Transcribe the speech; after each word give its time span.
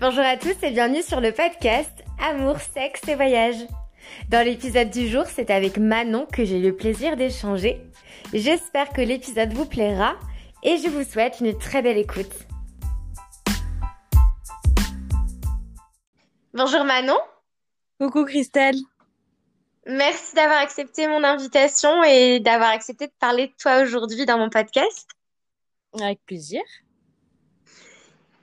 Bonjour 0.00 0.24
à 0.24 0.38
tous 0.38 0.56
et 0.62 0.70
bienvenue 0.70 1.02
sur 1.02 1.20
le 1.20 1.30
podcast 1.30 1.92
Amour, 2.18 2.58
sexe 2.58 3.06
et 3.06 3.16
voyage. 3.16 3.56
Dans 4.30 4.42
l'épisode 4.42 4.88
du 4.88 5.06
jour, 5.06 5.26
c'est 5.26 5.50
avec 5.50 5.76
Manon 5.76 6.24
que 6.24 6.42
j'ai 6.42 6.58
le 6.58 6.74
plaisir 6.74 7.18
d'échanger. 7.18 7.82
J'espère 8.32 8.94
que 8.94 9.02
l'épisode 9.02 9.52
vous 9.52 9.66
plaira 9.66 10.16
et 10.62 10.78
je 10.78 10.88
vous 10.88 11.04
souhaite 11.04 11.40
une 11.40 11.58
très 11.58 11.82
belle 11.82 11.98
écoute. 11.98 12.32
Bonjour 16.54 16.84
Manon. 16.84 17.18
Coucou 18.00 18.24
Christelle. 18.24 18.76
Merci 19.86 20.34
d'avoir 20.34 20.60
accepté 20.60 21.08
mon 21.08 21.22
invitation 21.24 22.02
et 22.04 22.40
d'avoir 22.40 22.70
accepté 22.70 23.06
de 23.06 23.12
parler 23.20 23.48
de 23.48 23.54
toi 23.60 23.82
aujourd'hui 23.82 24.24
dans 24.24 24.38
mon 24.38 24.48
podcast. 24.48 25.10
Avec 26.00 26.24
plaisir. 26.24 26.62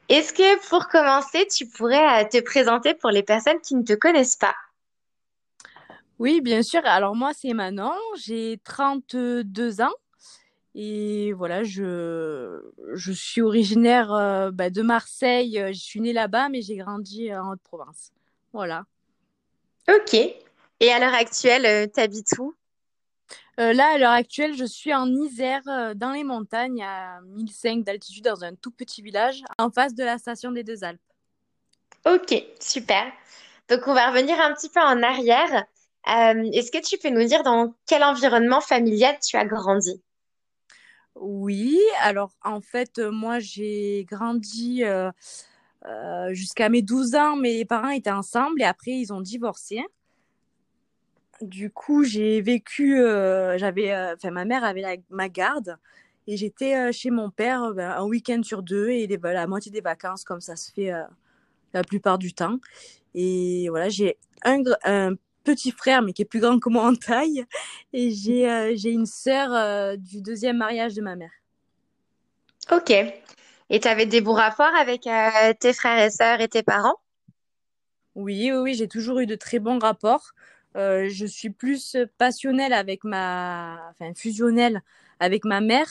Est-ce 0.09 0.34
que 0.34 0.67
pour 0.70 0.88
commencer, 0.88 1.45
tu 1.47 1.67
pourrais 1.67 2.23
euh, 2.23 2.27
te 2.27 2.39
présenter 2.39 2.93
pour 2.93 3.09
les 3.09 3.23
personnes 3.23 3.59
qui 3.61 3.75
ne 3.75 3.84
te 3.84 3.93
connaissent 3.93 4.38
pas? 4.38 4.55
Oui, 6.20 6.41
bien 6.41 6.63
sûr. 6.63 6.81
Alors 6.85 7.16
moi, 7.16 7.31
c'est 7.33 7.53
Manon, 7.53 7.93
j'ai 8.16 8.59
32 8.63 9.81
ans 9.81 9.93
et 10.73 11.33
voilà, 11.33 11.63
je, 11.63 12.61
je 12.93 13.11
suis 13.11 13.41
originaire 13.41 14.13
euh, 14.13 14.52
bah, 14.52 14.70
de 14.70 14.81
Marseille. 14.81 15.61
Je 15.67 15.80
suis 15.80 15.99
née 15.99 16.13
là-bas, 16.13 16.49
mais 16.49 16.61
j'ai 16.61 16.77
grandi 16.77 17.33
en 17.35 17.52
Haute-Provence. 17.52 18.11
Voilà. 18.53 18.85
Ok. 19.89 20.13
Et 20.13 20.91
à 20.91 20.99
l'heure 20.99 21.13
actuelle, 21.13 21.89
tu 21.91 21.99
habites 21.99 22.35
où? 22.39 22.53
Euh, 23.59 23.73
là, 23.73 23.93
à 23.93 23.97
l'heure 23.97 24.11
actuelle, 24.11 24.55
je 24.55 24.66
suis 24.66 24.93
en 24.93 25.07
Isère, 25.07 25.63
euh, 25.67 25.93
dans 25.95 26.11
les 26.11 26.23
montagnes, 26.23 26.84
à 26.84 27.21
1005 27.21 27.83
d'altitude, 27.83 28.23
dans 28.23 28.43
un 28.43 28.53
tout 28.53 28.70
petit 28.70 29.02
village, 29.02 29.44
en 29.58 29.72
face 29.72 29.95
de 29.95 30.03
la 30.03 30.19
station 30.19 30.52
des 30.52 30.64
Deux 30.64 30.83
Alpes. 30.83 31.02
Ok, 32.05 32.36
super. 32.59 33.11
Donc, 33.67 33.81
on 33.88 33.95
va 33.95 34.09
revenir 34.09 34.39
un 34.39 34.53
petit 34.53 34.69
peu 34.69 34.80
en 34.80 35.02
arrière. 35.02 35.66
Euh, 36.08 36.49
est-ce 36.53 36.72
que 36.72 36.81
tu 36.81 36.97
peux 36.99 37.09
nous 37.09 37.25
dire 37.25 37.44
dans 37.44 37.73
quel 37.88 38.03
environnement 38.03 38.61
familial 38.61 39.17
tu 39.27 39.36
as 39.38 39.45
grandi? 39.45 40.02
Oui, 41.16 41.80
alors 42.02 42.31
en 42.44 42.61
fait, 42.61 42.99
moi, 42.99 43.39
j'ai 43.39 44.05
grandi 44.08 44.83
jusqu'à 46.30 46.69
mes 46.69 46.83
12 46.83 47.16
ans. 47.16 47.36
Mes 47.36 47.66
parents 47.66 47.89
étaient 47.89 48.11
ensemble 48.11 48.61
et 48.61 48.66
après, 48.66 48.92
ils 48.92 49.11
ont 49.11 49.21
divorcé. 49.21 49.83
Du 51.41 51.69
coup, 51.69 52.03
j'ai 52.03 52.41
vécu, 52.41 52.99
euh, 52.99 53.57
j'avais, 53.57 53.91
euh, 53.91 54.16
enfin, 54.16 54.31
ma 54.31 54.45
mère 54.45 54.63
avait 54.63 55.03
ma 55.09 55.30
garde 55.30 55.77
et 56.25 56.35
j'étais 56.35 56.75
euh, 56.75 56.91
chez 56.91 57.11
mon 57.11 57.30
père 57.30 57.73
ben, 57.73 57.91
un 57.91 58.03
week-end 58.05 58.41
sur 58.43 58.63
deux 58.63 58.89
et 58.89 59.05
les, 59.05 59.17
la 59.21 59.45
moitié 59.45 59.71
des 59.71 59.81
vacances, 59.81 60.23
comme 60.23 60.41
ça 60.41 60.55
se 60.55 60.71
fait 60.71 60.91
la 61.73 61.83
plupart 61.83 62.17
du 62.17 62.33
temps. 62.33 62.58
Et 63.13 63.67
voilà, 63.69 63.89
j'ai 63.89 64.17
un, 64.43 64.63
un, 64.83 65.13
petit 65.43 65.71
frère, 65.71 66.02
mais 66.02 66.11
qui 66.11 66.23
est 66.23 66.25
plus 66.25 66.41
grand 66.41 66.59
que 66.59 66.69
moi 66.69 66.85
en 66.85 66.95
taille, 66.95 67.45
et 67.93 68.11
j'ai 68.11 68.75
j'ai 68.75 68.91
une 68.91 69.05
sœur 69.05 69.97
du 69.97 70.21
deuxième 70.21 70.58
mariage 70.58 70.93
de 70.93 71.02
ma 71.02 71.15
mère. 71.15 71.31
Ok. 72.69 72.91
Et 73.69 73.80
tu 73.80 73.88
avais 73.88 74.05
des 74.05 74.19
bons 74.19 74.33
rapports 74.33 74.75
avec 74.77 75.08
tes 75.59 75.73
frères 75.73 76.05
et 76.05 76.09
sœurs 76.09 76.41
et 76.41 76.49
tes 76.49 76.63
parents? 76.63 76.97
Oui, 78.15 78.52
oui, 78.52 78.58
oui, 78.58 78.73
j'ai 78.73 78.89
toujours 78.89 79.19
eu 79.19 79.25
de 79.25 79.35
très 79.35 79.59
bons 79.59 79.80
rapports. 79.80 80.33
Euh, 80.78 81.09
je 81.09 81.25
suis 81.25 81.50
plus 81.50 81.97
passionnelle 82.17 82.73
avec 82.73 83.03
ma, 83.03 83.80
enfin 83.89 84.14
fusionnelle 84.16 84.81
avec 85.20 85.44
ma 85.44 85.59
mère. 85.59 85.88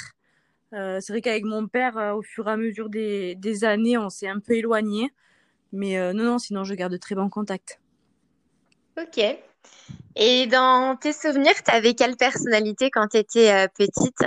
Euh, 0.72 0.98
c'est 1.00 1.12
vrai 1.12 1.20
qu'avec 1.20 1.44
mon 1.44 1.66
père, 1.66 1.98
euh, 1.98 2.14
au 2.14 2.22
fur 2.22 2.48
et 2.48 2.52
à 2.52 2.56
mesure 2.56 2.88
des, 2.88 3.64
années, 3.64 3.98
on 3.98 4.10
s'est 4.10 4.28
un 4.28 4.38
peu 4.38 4.54
éloigné. 4.54 5.12
Mais 5.72 5.98
non, 6.14 6.22
non, 6.22 6.38
sinon 6.38 6.64
je 6.64 6.74
garde 6.74 6.92
de 6.92 6.96
très 6.96 7.14
bons 7.14 7.28
contacts. 7.28 7.80
Ok. 8.96 9.18
Et 10.14 10.46
dans 10.46 10.96
tes 10.96 11.12
souvenirs, 11.12 11.54
tu 11.62 11.70
avais 11.70 11.94
quelle 11.94 12.16
personnalité 12.16 12.90
quand 12.90 13.08
tu 13.08 13.18
étais 13.18 13.68
petite? 13.76 14.22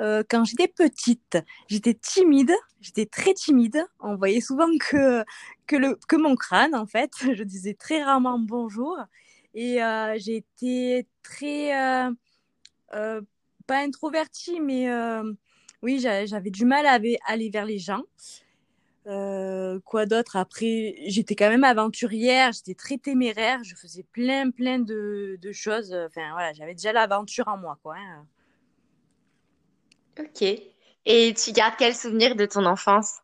Euh, 0.00 0.22
quand 0.28 0.44
j'étais 0.44 0.68
petite, 0.68 1.38
j'étais 1.68 1.94
timide, 1.94 2.52
j'étais 2.80 3.06
très 3.06 3.34
timide. 3.34 3.84
On 4.00 4.16
voyait 4.16 4.40
souvent 4.40 4.68
que, 4.78 5.24
que, 5.66 6.16
mon 6.16 6.36
crâne, 6.36 6.74
en 6.74 6.86
fait. 6.86 7.10
Je 7.34 7.42
disais 7.42 7.74
très 7.74 8.02
rarement 8.02 8.38
bonjour. 8.38 8.98
Et 9.54 9.82
euh, 9.82 10.18
j'étais 10.18 11.06
très, 11.22 11.74
euh, 12.92 13.20
pas 13.66 13.78
introvertie, 13.78 14.60
mais 14.60 14.88
oui, 15.82 15.98
j'avais 15.98 16.50
du 16.50 16.64
mal 16.66 16.86
à 16.86 16.98
aller 17.26 17.50
vers 17.50 17.64
les 17.64 17.78
gens. 17.78 18.02
Quoi 19.04 20.04
d'autre? 20.06 20.36
Après, 20.36 20.96
j'étais 21.06 21.34
quand 21.36 21.48
même 21.48 21.64
aventurière, 21.64 22.52
j'étais 22.52 22.74
très 22.74 22.98
téméraire, 22.98 23.64
je 23.64 23.74
faisais 23.76 24.02
plein, 24.02 24.50
plein 24.50 24.78
de, 24.78 25.38
de 25.40 25.52
choses. 25.52 25.94
Enfin, 25.94 26.32
voilà, 26.32 26.52
j'avais 26.52 26.74
déjà 26.74 26.92
l'aventure 26.92 27.48
en 27.48 27.56
moi, 27.56 27.78
quoi. 27.82 27.96
Hein. 27.96 28.26
Ok. 30.18 30.42
Et 30.42 31.34
tu 31.34 31.52
gardes 31.52 31.74
quel 31.78 31.94
souvenir 31.94 32.36
de 32.36 32.46
ton 32.46 32.64
enfance? 32.66 33.20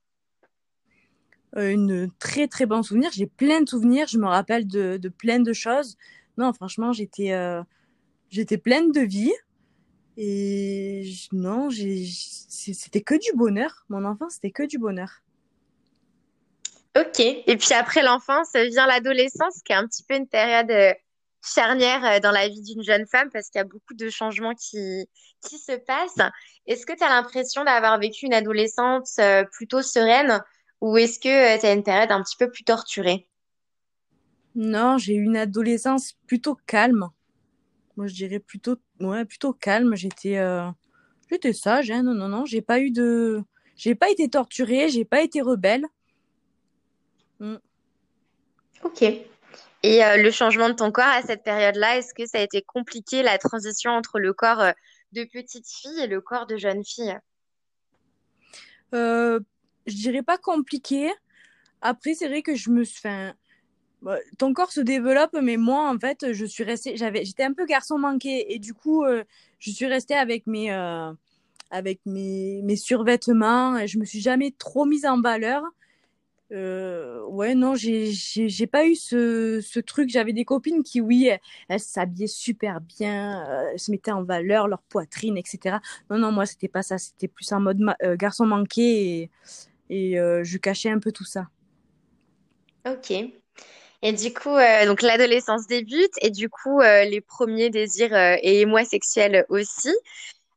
Euh, 1.56 1.70
une 1.70 2.10
très 2.18 2.48
très 2.48 2.66
bon 2.66 2.82
souvenir. 2.82 3.10
J'ai 3.12 3.26
plein 3.26 3.60
de 3.60 3.68
souvenirs. 3.68 4.06
Je 4.08 4.18
me 4.18 4.26
rappelle 4.26 4.66
de, 4.66 4.96
de 4.96 5.08
plein 5.08 5.40
de 5.40 5.52
choses. 5.52 5.96
Non, 6.38 6.52
franchement, 6.52 6.92
j'étais 6.92 7.32
euh, 7.32 7.62
j'étais 8.30 8.58
pleine 8.58 8.92
de 8.92 9.00
vie. 9.00 9.32
Et 10.16 11.04
non, 11.32 11.70
j'ai 11.70 12.04
c'était 12.06 13.00
que 13.02 13.14
du 13.14 13.36
bonheur. 13.36 13.84
Mon 13.88 14.04
enfance, 14.04 14.34
c'était 14.34 14.50
que 14.50 14.62
du 14.62 14.78
bonheur. 14.78 15.22
Ok. 16.96 17.20
Et 17.20 17.56
puis 17.56 17.72
après 17.74 18.02
l'enfance 18.02 18.52
vient 18.54 18.86
l'adolescence, 18.86 19.62
qui 19.64 19.72
est 19.72 19.76
un 19.76 19.86
petit 19.86 20.02
peu 20.02 20.14
une 20.14 20.28
période 20.28 20.70
euh, 20.70 20.92
charnière 21.42 22.04
euh, 22.04 22.20
dans 22.20 22.30
la 22.30 22.48
vie 22.48 22.62
d'une 22.62 22.82
jeune 22.82 23.06
femme 23.06 23.28
parce 23.32 23.50
qu'il 23.50 23.58
y 23.58 23.62
a 23.62 23.64
beaucoup 23.64 23.94
de 23.94 24.08
changements 24.08 24.54
qui, 24.54 25.08
qui 25.46 25.58
se 25.58 25.72
passent. 25.72 26.30
Est-ce 26.66 26.86
que 26.86 26.96
tu 26.96 27.02
as 27.02 27.08
l'impression 27.08 27.64
d'avoir 27.64 27.98
vécu 27.98 28.26
une 28.26 28.34
adolescence 28.34 29.18
euh, 29.18 29.44
plutôt 29.44 29.82
sereine 29.82 30.42
ou 30.80 30.96
est-ce 30.96 31.18
que 31.18 31.60
tu 31.60 31.66
as 31.66 31.72
une 31.72 31.82
période 31.82 32.10
un 32.10 32.22
petit 32.22 32.36
peu 32.36 32.50
plus 32.50 32.64
torturée? 32.64 33.28
Non, 34.54 34.98
j'ai 34.98 35.14
eu 35.14 35.22
une 35.22 35.36
adolescence 35.36 36.14
plutôt 36.26 36.56
calme. 36.66 37.08
Moi, 37.96 38.06
je 38.06 38.14
dirais 38.14 38.38
plutôt, 38.38 38.76
ouais, 39.00 39.24
plutôt 39.24 39.52
calme. 39.52 39.94
J'étais, 39.94 40.38
euh, 40.38 40.68
j'étais 41.30 41.52
sage. 41.52 41.90
Hein. 41.90 42.02
Non, 42.02 42.14
non, 42.14 42.28
non. 42.28 42.44
J'ai 42.44 42.62
pas 42.62 42.80
eu 42.80 42.90
de, 42.90 43.42
j'ai 43.76 43.94
pas 43.94 44.10
été 44.10 44.28
torturée. 44.28 44.88
J'ai 44.88 45.04
pas 45.04 45.22
été 45.22 45.40
rebelle. 45.40 45.86
Mm. 47.40 47.56
Ok. 48.82 49.04
Et 49.82 50.04
euh, 50.04 50.16
le 50.16 50.30
changement 50.30 50.68
de 50.68 50.74
ton 50.74 50.92
corps 50.92 51.04
à 51.04 51.22
cette 51.22 51.42
période-là, 51.42 51.98
est-ce 51.98 52.14
que 52.14 52.24
ça 52.26 52.38
a 52.38 52.42
été 52.42 52.62
compliqué, 52.62 53.22
la 53.22 53.38
transition 53.38 53.90
entre 53.90 54.20
le 54.20 54.32
corps 54.32 54.60
euh, 54.60 54.72
de 55.12 55.24
petite 55.24 55.68
fille 55.68 56.00
et 56.00 56.06
le 56.06 56.20
corps 56.20 56.46
de 56.46 56.56
jeune 56.56 56.84
fille? 56.84 57.18
Euh, 58.94 59.40
je 59.86 59.94
dirais 59.94 60.22
pas 60.22 60.38
compliqué. 60.38 61.10
Après, 61.80 62.14
c'est 62.14 62.28
vrai 62.28 62.42
que 62.42 62.54
je 62.54 62.70
me 62.70 62.84
suis... 62.84 63.08
Bah, 64.02 64.18
ton 64.38 64.52
corps 64.52 64.70
se 64.70 64.80
développe, 64.80 65.36
mais 65.42 65.56
moi, 65.56 65.90
en 65.90 65.98
fait, 65.98 66.32
je 66.32 66.44
suis 66.44 66.62
restée... 66.62 66.96
J'avais... 66.96 67.24
J'étais 67.24 67.44
un 67.44 67.52
peu 67.52 67.66
garçon 67.66 67.98
manqué. 67.98 68.54
Et 68.54 68.60
du 68.60 68.74
coup, 68.74 69.04
euh, 69.04 69.24
je 69.58 69.72
suis 69.72 69.86
restée 69.86 70.14
avec 70.14 70.46
mes... 70.46 70.70
avec 71.70 71.98
mes, 72.06 72.62
mes 72.62 72.76
survêtements. 72.76 73.76
Et 73.78 73.88
je 73.88 73.98
me 73.98 74.04
suis 74.04 74.20
jamais 74.20 74.54
trop 74.56 74.84
mise 74.84 75.06
en 75.06 75.20
valeur. 75.20 75.64
Euh, 76.52 77.22
ouais, 77.24 77.54
non, 77.54 77.74
j'ai, 77.74 78.66
pas 78.66 78.86
eu 78.86 78.94
ce, 78.94 79.60
ce 79.62 79.80
truc. 79.80 80.10
J'avais 80.10 80.32
des 80.32 80.44
copines 80.44 80.82
qui, 80.82 81.00
oui, 81.00 81.30
elles, 81.68 81.80
s'habillaient 81.80 82.26
super 82.26 82.80
bien, 82.80 83.46
euh, 83.48 83.76
se 83.78 83.90
mettaient 83.90 84.12
en 84.12 84.22
valeur 84.22 84.68
leur 84.68 84.82
poitrine, 84.82 85.38
etc. 85.38 85.78
Non, 86.10 86.18
non, 86.18 86.30
moi, 86.30 86.44
c'était 86.44 86.68
pas 86.68 86.82
ça. 86.82 86.98
C'était 86.98 87.28
plus 87.28 87.50
en 87.52 87.60
mode 87.60 87.80
euh, 88.02 88.16
garçon 88.16 88.46
manqué 88.46 89.30
et, 89.88 90.14
je 90.14 90.56
cachais 90.58 90.90
un 90.90 90.98
peu 90.98 91.12
tout 91.12 91.24
ça. 91.24 91.48
Ok. 92.86 93.12
Et 94.04 94.12
du 94.12 94.34
coup, 94.34 94.56
donc 94.86 95.00
l'adolescence 95.02 95.68
débute 95.68 96.14
et 96.20 96.30
du 96.30 96.48
coup, 96.48 96.80
les 96.80 97.20
premiers 97.20 97.70
désirs 97.70 98.16
et 98.16 98.60
émois 98.60 98.84
sexuels 98.84 99.46
aussi. 99.48 99.94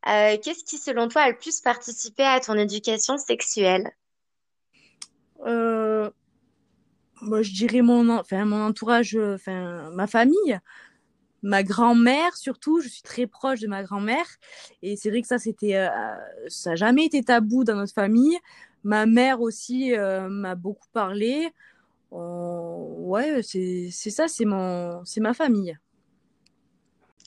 qu'est-ce 0.03 0.63
qui, 0.63 0.77
selon 0.77 1.09
toi, 1.09 1.24
a 1.24 1.30
le 1.30 1.38
plus 1.38 1.62
participé 1.62 2.24
à 2.24 2.39
ton 2.39 2.57
éducation 2.57 3.18
sexuelle? 3.18 3.91
Euh, 5.45 6.09
moi, 7.21 7.42
je 7.42 7.51
dirais 7.51 7.81
mon, 7.81 8.09
enfin, 8.09 8.45
mon 8.45 8.62
entourage, 8.62 9.15
enfin, 9.15 9.89
ma 9.92 10.07
famille, 10.07 10.59
ma 11.44 11.63
grand-mère 11.63 12.36
surtout. 12.36 12.81
Je 12.81 12.88
suis 12.88 13.01
très 13.01 13.27
proche 13.27 13.59
de 13.59 13.68
ma 13.68 13.83
grand-mère. 13.83 14.25
Et 14.81 14.95
c'est 14.95 15.09
vrai 15.09 15.21
que 15.21 15.27
ça, 15.27 15.39
c'était, 15.39 15.75
euh, 15.75 15.89
ça 16.47 16.71
n'a 16.71 16.75
jamais 16.75 17.06
été 17.06 17.24
tabou 17.24 17.63
dans 17.63 17.75
notre 17.75 17.94
famille. 17.94 18.38
Ma 18.83 19.06
mère 19.06 19.42
aussi 19.42 19.95
euh, 19.95 20.30
m'a 20.30 20.56
beaucoup 20.56 20.88
parlé. 20.94 21.50
ouais, 22.12 23.41
c'est, 23.44 23.89
ça, 23.91 24.27
c'est 24.27 24.45
ma 24.45 25.33
famille. 25.33 25.77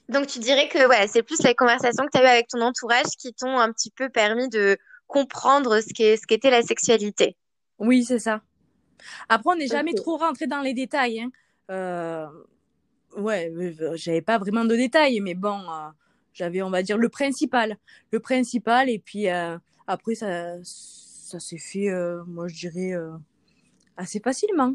Donc, 0.08 0.26
tu 0.26 0.38
dirais 0.38 0.68
que 0.68 0.88
ouais, 0.88 1.06
c'est 1.06 1.22
plus 1.22 1.42
les 1.42 1.54
conversations 1.54 2.04
que 2.06 2.10
tu 2.10 2.18
as 2.18 2.24
eues 2.24 2.26
avec 2.26 2.48
ton 2.48 2.62
entourage 2.62 3.16
qui 3.18 3.34
t'ont 3.34 3.58
un 3.58 3.70
petit 3.72 3.90
peu 3.90 4.08
permis 4.08 4.48
de 4.48 4.78
comprendre 5.06 5.80
ce 5.80 6.26
qu'était 6.26 6.50
la 6.50 6.62
sexualité. 6.62 7.36
Oui, 7.78 8.04
c'est 8.04 8.18
ça. 8.18 8.42
Après, 9.28 9.50
on 9.52 9.56
n'est 9.56 9.68
jamais 9.68 9.94
trop 9.94 10.16
rentré 10.16 10.46
dans 10.46 10.60
les 10.60 10.74
détails. 10.74 11.20
Hein. 11.20 11.30
Euh, 11.70 12.26
ouais, 13.16 13.52
j'avais 13.94 14.22
pas 14.22 14.38
vraiment 14.38 14.64
de 14.64 14.76
détails, 14.76 15.20
mais 15.20 15.34
bon, 15.34 15.60
euh, 15.60 15.88
j'avais, 16.32 16.62
on 16.62 16.70
va 16.70 16.82
dire, 16.82 16.98
le 16.98 17.08
principal. 17.08 17.76
Le 18.10 18.20
principal, 18.20 18.88
et 18.88 18.98
puis 18.98 19.28
euh, 19.28 19.56
après, 19.86 20.14
ça, 20.14 20.62
ça 20.64 21.38
s'est 21.40 21.58
fait, 21.58 21.90
moi, 22.26 22.48
je 22.48 22.68
dirais, 22.68 22.94
assez 23.96 24.20
facilement. 24.20 24.74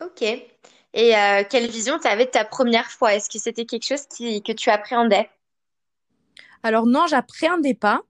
Ok. 0.00 0.22
Et 0.22 1.12
quelle 1.50 1.68
vision 1.70 1.98
tu 1.98 2.08
avais 2.08 2.26
de 2.26 2.30
ta 2.30 2.44
première 2.44 2.90
fois? 2.90 3.14
Est-ce 3.14 3.28
que 3.28 3.38
c'était 3.38 3.66
quelque 3.66 3.86
chose 3.86 4.06
qui, 4.06 4.42
que 4.42 4.52
tu 4.52 4.70
appréhendais? 4.70 5.28
Alors 6.62 6.86
non, 6.86 7.06
j'appréhendais 7.06 7.74
pas. 7.74 8.00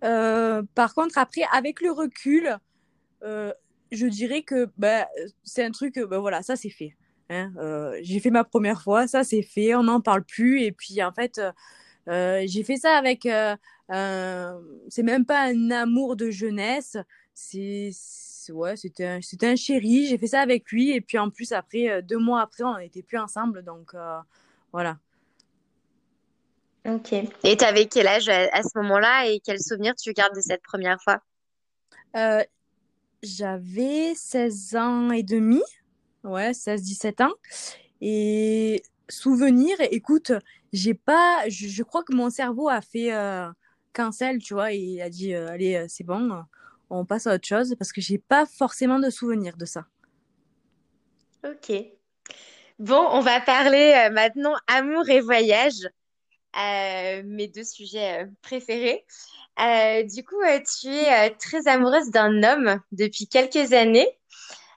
par 0.00 0.94
contre, 0.94 1.16
après, 1.18 1.42
avec 1.52 1.80
le 1.80 1.90
recul, 1.90 2.58
je 3.92 4.06
dirais 4.06 4.42
que 4.42 4.68
bah, 4.76 5.08
c'est 5.44 5.64
un 5.64 5.70
truc, 5.70 5.98
bah, 5.98 6.18
voilà, 6.18 6.42
ça 6.42 6.56
c'est 6.56 6.70
fait. 6.70 6.96
Hein. 7.30 7.52
Euh, 7.58 7.98
j'ai 8.02 8.20
fait 8.20 8.30
ma 8.30 8.44
première 8.44 8.82
fois, 8.82 9.06
ça 9.06 9.24
c'est 9.24 9.42
fait, 9.42 9.74
on 9.74 9.84
n'en 9.84 10.00
parle 10.00 10.24
plus. 10.24 10.62
Et 10.62 10.72
puis 10.72 11.02
en 11.02 11.12
fait, 11.12 11.40
euh, 12.08 12.44
j'ai 12.46 12.62
fait 12.62 12.76
ça 12.76 12.96
avec, 12.96 13.26
euh, 13.26 13.56
c'est 14.88 15.02
même 15.02 15.24
pas 15.24 15.44
un 15.44 15.70
amour 15.70 16.16
de 16.16 16.30
jeunesse, 16.30 16.96
c'est 17.34 17.90
ouais, 18.50 18.76
c'était 18.76 19.20
un, 19.42 19.56
chéri. 19.56 20.06
J'ai 20.06 20.18
fait 20.18 20.28
ça 20.28 20.40
avec 20.40 20.70
lui. 20.70 20.92
Et 20.92 21.00
puis 21.00 21.18
en 21.18 21.30
plus 21.30 21.52
après, 21.52 22.02
deux 22.02 22.18
mois 22.18 22.42
après, 22.42 22.64
on 22.64 22.78
n'était 22.78 23.02
plus 23.02 23.18
ensemble, 23.18 23.62
donc 23.62 23.94
voilà. 24.72 24.98
Ok. 26.88 27.12
Et 27.12 27.56
tu 27.56 27.64
avais 27.64 27.86
quel 27.86 28.06
âge 28.06 28.28
à, 28.28 28.62
ce 28.62 28.78
moment-là 28.78 29.26
et 29.26 29.40
quel 29.40 29.58
souvenir 29.60 29.96
tu 29.96 30.12
gardes 30.12 30.36
de 30.36 30.40
cette 30.40 30.62
première 30.62 30.98
fois? 31.02 31.20
J'avais 33.22 34.14
16 34.14 34.76
ans 34.76 35.10
et 35.10 35.22
demi, 35.22 35.62
ouais, 36.24 36.52
16-17 36.52 37.24
ans. 37.24 37.34
Et 38.00 38.82
souvenir, 39.08 39.76
écoute, 39.90 40.32
j'ai 40.72 40.94
pas, 40.94 41.48
je, 41.48 41.82
crois 41.82 42.02
que 42.02 42.14
mon 42.14 42.30
cerveau 42.30 42.68
a 42.68 42.80
fait 42.80 43.12
euh, 43.12 43.48
cancel, 43.92 44.38
tu 44.38 44.54
vois, 44.54 44.72
et 44.72 44.78
il 44.78 45.00
a 45.00 45.10
dit, 45.10 45.34
euh, 45.34 45.48
allez, 45.48 45.76
euh, 45.76 45.86
c'est 45.88 46.04
bon, 46.04 46.44
on 46.90 47.04
passe 47.04 47.26
à 47.26 47.34
autre 47.34 47.46
chose, 47.46 47.74
parce 47.78 47.92
que 47.92 48.00
j'ai 48.00 48.18
pas 48.18 48.46
forcément 48.46 48.98
de 48.98 49.10
souvenir 49.10 49.56
de 49.56 49.64
ça. 49.64 49.86
Ok. 51.44 51.72
Bon, 52.78 53.06
on 53.10 53.20
va 53.20 53.40
parler 53.40 54.08
maintenant 54.12 54.54
amour 54.66 55.08
et 55.08 55.20
voyage, 55.20 55.88
mes 56.56 57.48
deux 57.48 57.64
sujets 57.64 58.28
préférés. 58.42 59.04
Euh, 59.58 60.02
du 60.02 60.22
coup, 60.22 60.40
euh, 60.42 60.60
tu 60.80 60.88
es 60.88 61.30
euh, 61.30 61.34
très 61.38 61.66
amoureuse 61.66 62.10
d'un 62.10 62.42
homme 62.42 62.80
depuis 62.92 63.26
quelques 63.26 63.72
années. 63.72 64.08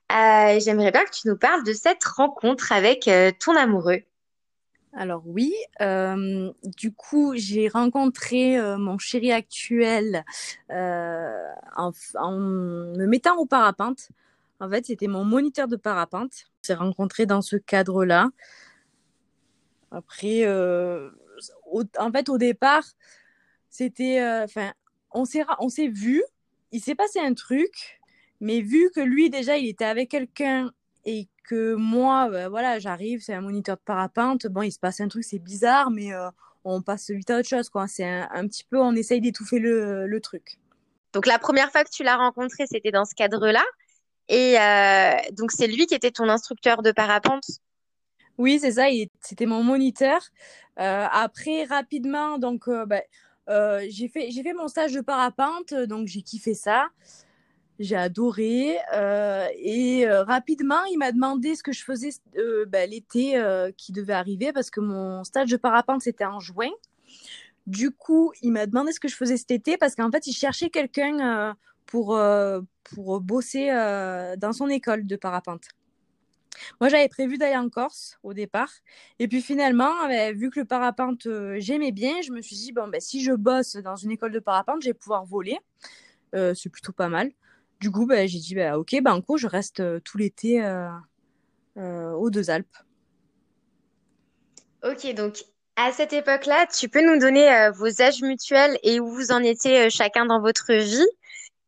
J'aimerais 0.10 0.92
bien 0.92 1.04
que 1.04 1.12
tu 1.12 1.28
nous 1.28 1.38
parles 1.38 1.64
de 1.64 1.74
cette 1.74 2.04
rencontre 2.04 2.72
avec 2.72 3.08
ton 3.40 3.56
amoureux. 3.56 4.02
Alors 4.94 5.22
oui, 5.28 5.54
du 5.80 6.92
coup, 6.92 7.34
j'ai 7.36 7.68
rencontré 7.68 8.60
mon 8.80 8.98
chéri 8.98 9.32
actuel 9.32 10.26
en, 10.72 11.92
me 12.32 13.06
mettant 13.06 13.38
au 13.38 13.46
parapente. 13.46 14.10
En 14.60 14.68
fait, 14.68 14.88
c'était 14.88 15.06
mon 15.06 15.24
moniteur 15.24 15.68
de 15.68 15.76
parapente. 15.76 16.32
On 16.32 16.64
s'est 16.64 16.74
rencontré 16.74 17.28
dans 17.28 17.44
ce 17.44 17.56
cadre-là. 17.56 18.30
Après, 19.92 20.44
en 21.98 22.12
fait, 22.12 22.30
au 22.30 22.38
départ, 22.38 22.84
c'était, 23.70 24.22
euh, 24.22 24.44
enfin, 24.44 24.74
on 25.12 25.26
s'est, 25.26 25.44
on 25.60 25.70
s'est 25.70 25.88
vu, 25.88 26.24
il 26.72 26.82
s'est 26.82 26.96
passé 26.96 27.20
un 27.20 27.34
truc, 27.34 28.00
mais 28.40 28.62
vu 28.62 28.90
que 28.96 29.02
lui 29.02 29.30
déjà 29.30 29.58
il 29.58 29.68
était 29.68 29.86
avec 29.86 30.10
quelqu'un 30.10 30.72
et 31.06 31.28
que 31.44 31.74
moi, 31.74 32.30
ben, 32.30 32.50
voilà, 32.50 32.80
j'arrive, 32.80 33.22
c'est 33.22 33.34
un 33.34 33.42
moniteur 33.42 33.78
de 33.78 33.82
parapente, 33.82 34.48
bon, 34.48 34.62
il 34.62 34.72
se 34.72 34.80
passe 34.80 35.02
un 35.02 35.08
truc, 35.08 35.24
c'est 35.24 35.40
bizarre, 35.40 35.90
mais 35.90 36.14
euh, 36.14 36.30
on 36.64 36.82
passe 36.82 37.10
vite 37.10 37.30
à 37.32 37.40
autre 37.40 37.48
chose, 37.48 37.70
quoi. 37.70 37.88
C'est 37.88 38.06
un, 38.06 38.48
petit 38.48 38.64
peu, 38.64 38.80
on 38.80 38.96
essaye 38.96 39.22
d'étouffer 39.22 39.60
le, 39.60 40.20
truc. 40.22 40.60
Donc 41.14 41.26
la 41.26 41.40
première 41.40 41.72
fois 41.72 41.84
que 41.84 41.90
tu 41.90 42.04
l'as 42.04 42.18
rencontré, 42.18 42.66
c'était 42.68 42.92
dans 42.92 43.06
ce 43.06 43.16
cadre-là, 43.16 43.64
et 44.28 44.60
euh, 44.60 45.16
donc 45.34 45.52
c'est 45.52 45.68
lui 45.68 45.88
qui 45.88 45.96
était 45.96 46.12
ton 46.12 46.30
instructeur 46.30 46.84
de 46.84 46.92
parapente. 46.92 47.46
Oui, 48.40 48.58
c'est 48.60 48.72
ça, 48.72 48.86
c'était 49.20 49.46
mon 49.46 49.64
moniteur. 49.64 50.22
après, 50.78 51.66
rapidement, 51.66 52.40
donc, 52.40 52.70
ben, 52.88 53.02
euh, 53.50 53.86
j'ai 53.90 54.08
fait, 54.08 54.30
mon 54.54 54.68
stage 54.68 54.94
de 54.94 55.02
parapente, 55.02 55.74
donc 55.74 56.08
j'ai 56.08 56.22
kiffé 56.22 56.54
ça. 56.54 56.90
J'ai 57.80 57.96
adoré. 57.96 58.78
Euh, 58.96 59.48
et 59.58 60.08
euh, 60.08 60.24
rapidement, 60.24 60.84
il 60.92 60.98
m'a 60.98 61.12
demandé 61.12 61.56
ce 61.56 61.64
que 61.64 61.72
je 61.72 61.84
faisais 61.84 62.12
bah, 62.68 62.86
l'été 62.86 63.42
qui 63.78 63.92
devait 63.92 64.14
arriver 64.14 64.54
parce 64.54 64.70
que 64.70 64.80
mon 64.80 65.24
stage 65.24 65.50
de 65.50 65.58
parapente, 65.58 66.02
c'était 66.02 66.26
en 66.26 66.40
juin. 66.40 66.70
Du 67.68 67.92
coup, 67.92 68.32
il 68.42 68.52
m'a 68.52 68.66
demandé 68.66 68.92
ce 68.94 69.00
que 69.00 69.08
je 69.08 69.16
faisais 69.16 69.38
cet 69.38 69.52
été 69.52 69.78
parce 69.78 69.96
qu'en 69.96 70.12
fait, 70.12 70.28
il 70.28 70.34
cherchait 70.34 70.70
quelqu'un 70.70 71.56
pour, 71.86 72.20
pour 72.84 73.22
bosser 73.22 73.68
dans 74.38 74.54
son 74.54 74.70
école 74.70 75.08
de 75.08 75.16
parapente. 75.16 75.70
Moi, 76.80 76.90
j'avais 76.90 77.08
prévu 77.10 77.38
d'aller 77.38 77.56
en 77.56 77.70
Corse 77.70 78.18
au 78.24 78.34
départ. 78.34 78.72
Et 79.20 79.28
puis 79.28 79.42
finalement, 79.42 80.08
ben, 80.08 80.36
vu 80.36 80.50
que 80.50 80.60
le 80.60 80.66
parapente, 80.66 81.26
euh, 81.26 81.56
j'aimais 81.60 81.92
bien, 81.92 82.22
je 82.22 82.32
me 82.32 82.42
suis 82.42 82.56
dit, 82.56 82.72
bon, 82.72 82.88
ben, 82.88 83.02
si 83.02 83.24
je 83.24 83.34
bosse 83.34 83.76
dans 83.78 83.96
une 83.96 84.12
école 84.12 84.32
de 84.32 84.40
parapente, 84.40 84.82
je 84.82 84.90
vais 84.90 84.94
pouvoir 84.94 85.26
voler. 85.26 85.58
Euh, 86.36 86.54
c'est 86.54 86.70
plutôt 86.70 86.92
pas 86.92 87.10
mal. 87.10 87.32
Du 87.80 87.92
coup, 87.92 88.06
ben, 88.06 88.28
j'ai 88.28 88.40
dit, 88.40 88.56
ok, 88.76 88.96
je 89.38 89.48
reste 89.48 89.80
euh, 89.80 90.00
tout 90.00 90.18
l'été 90.18 90.62
aux 91.78 92.30
Deux 92.30 92.50
Alpes. 92.50 92.78
Ok, 94.84 95.14
donc 95.14 95.44
à 95.78 95.94
cette 95.94 96.12
époque-là, 96.12 96.68
tu 96.68 96.90
peux 96.90 97.02
nous 97.02 97.20
donner 97.20 97.70
vos 97.74 98.02
âges 98.02 98.22
mutuels 98.22 98.78
et 98.84 99.00
où 99.00 99.08
vous 99.08 99.32
en 99.32 99.42
étiez 99.42 99.90
chacun 99.90 100.26
dans 100.26 100.42
votre 100.42 100.74
vie? 100.74 101.08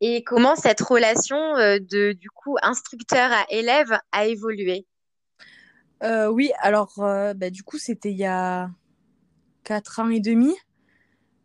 Et 0.02 0.24
comment 0.24 0.56
cette 0.56 0.82
relation 0.82 1.38
euh, 1.56 1.78
de 1.80 2.14
du 2.14 2.30
coup 2.30 2.58
instructeur 2.62 3.32
à 3.32 3.46
élève 3.50 3.98
a 4.12 4.26
évolué? 4.26 4.88
Euh, 6.04 6.28
Oui, 6.28 6.52
alors 6.60 6.94
euh, 7.00 7.34
bah, 7.36 7.52
du 7.52 7.64
coup 7.64 7.78
c'était 7.78 8.12
il 8.12 8.18
y 8.18 8.26
a 8.26 8.70
4 9.64 10.00
ans 10.00 10.10
et 10.10 10.20
demi. 10.20 10.56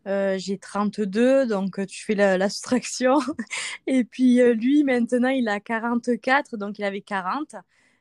j'ai 0.06 0.58
32, 0.58 1.46
donc 1.46 1.86
tu 1.86 2.04
fais 2.04 2.14
l'abstraction. 2.14 3.18
et 3.86 4.04
puis 4.04 4.40
lui, 4.54 4.84
maintenant, 4.84 5.28
il 5.28 5.48
a 5.48 5.60
44, 5.60 6.56
donc 6.56 6.78
il 6.78 6.84
avait 6.84 7.02
40. 7.02 7.56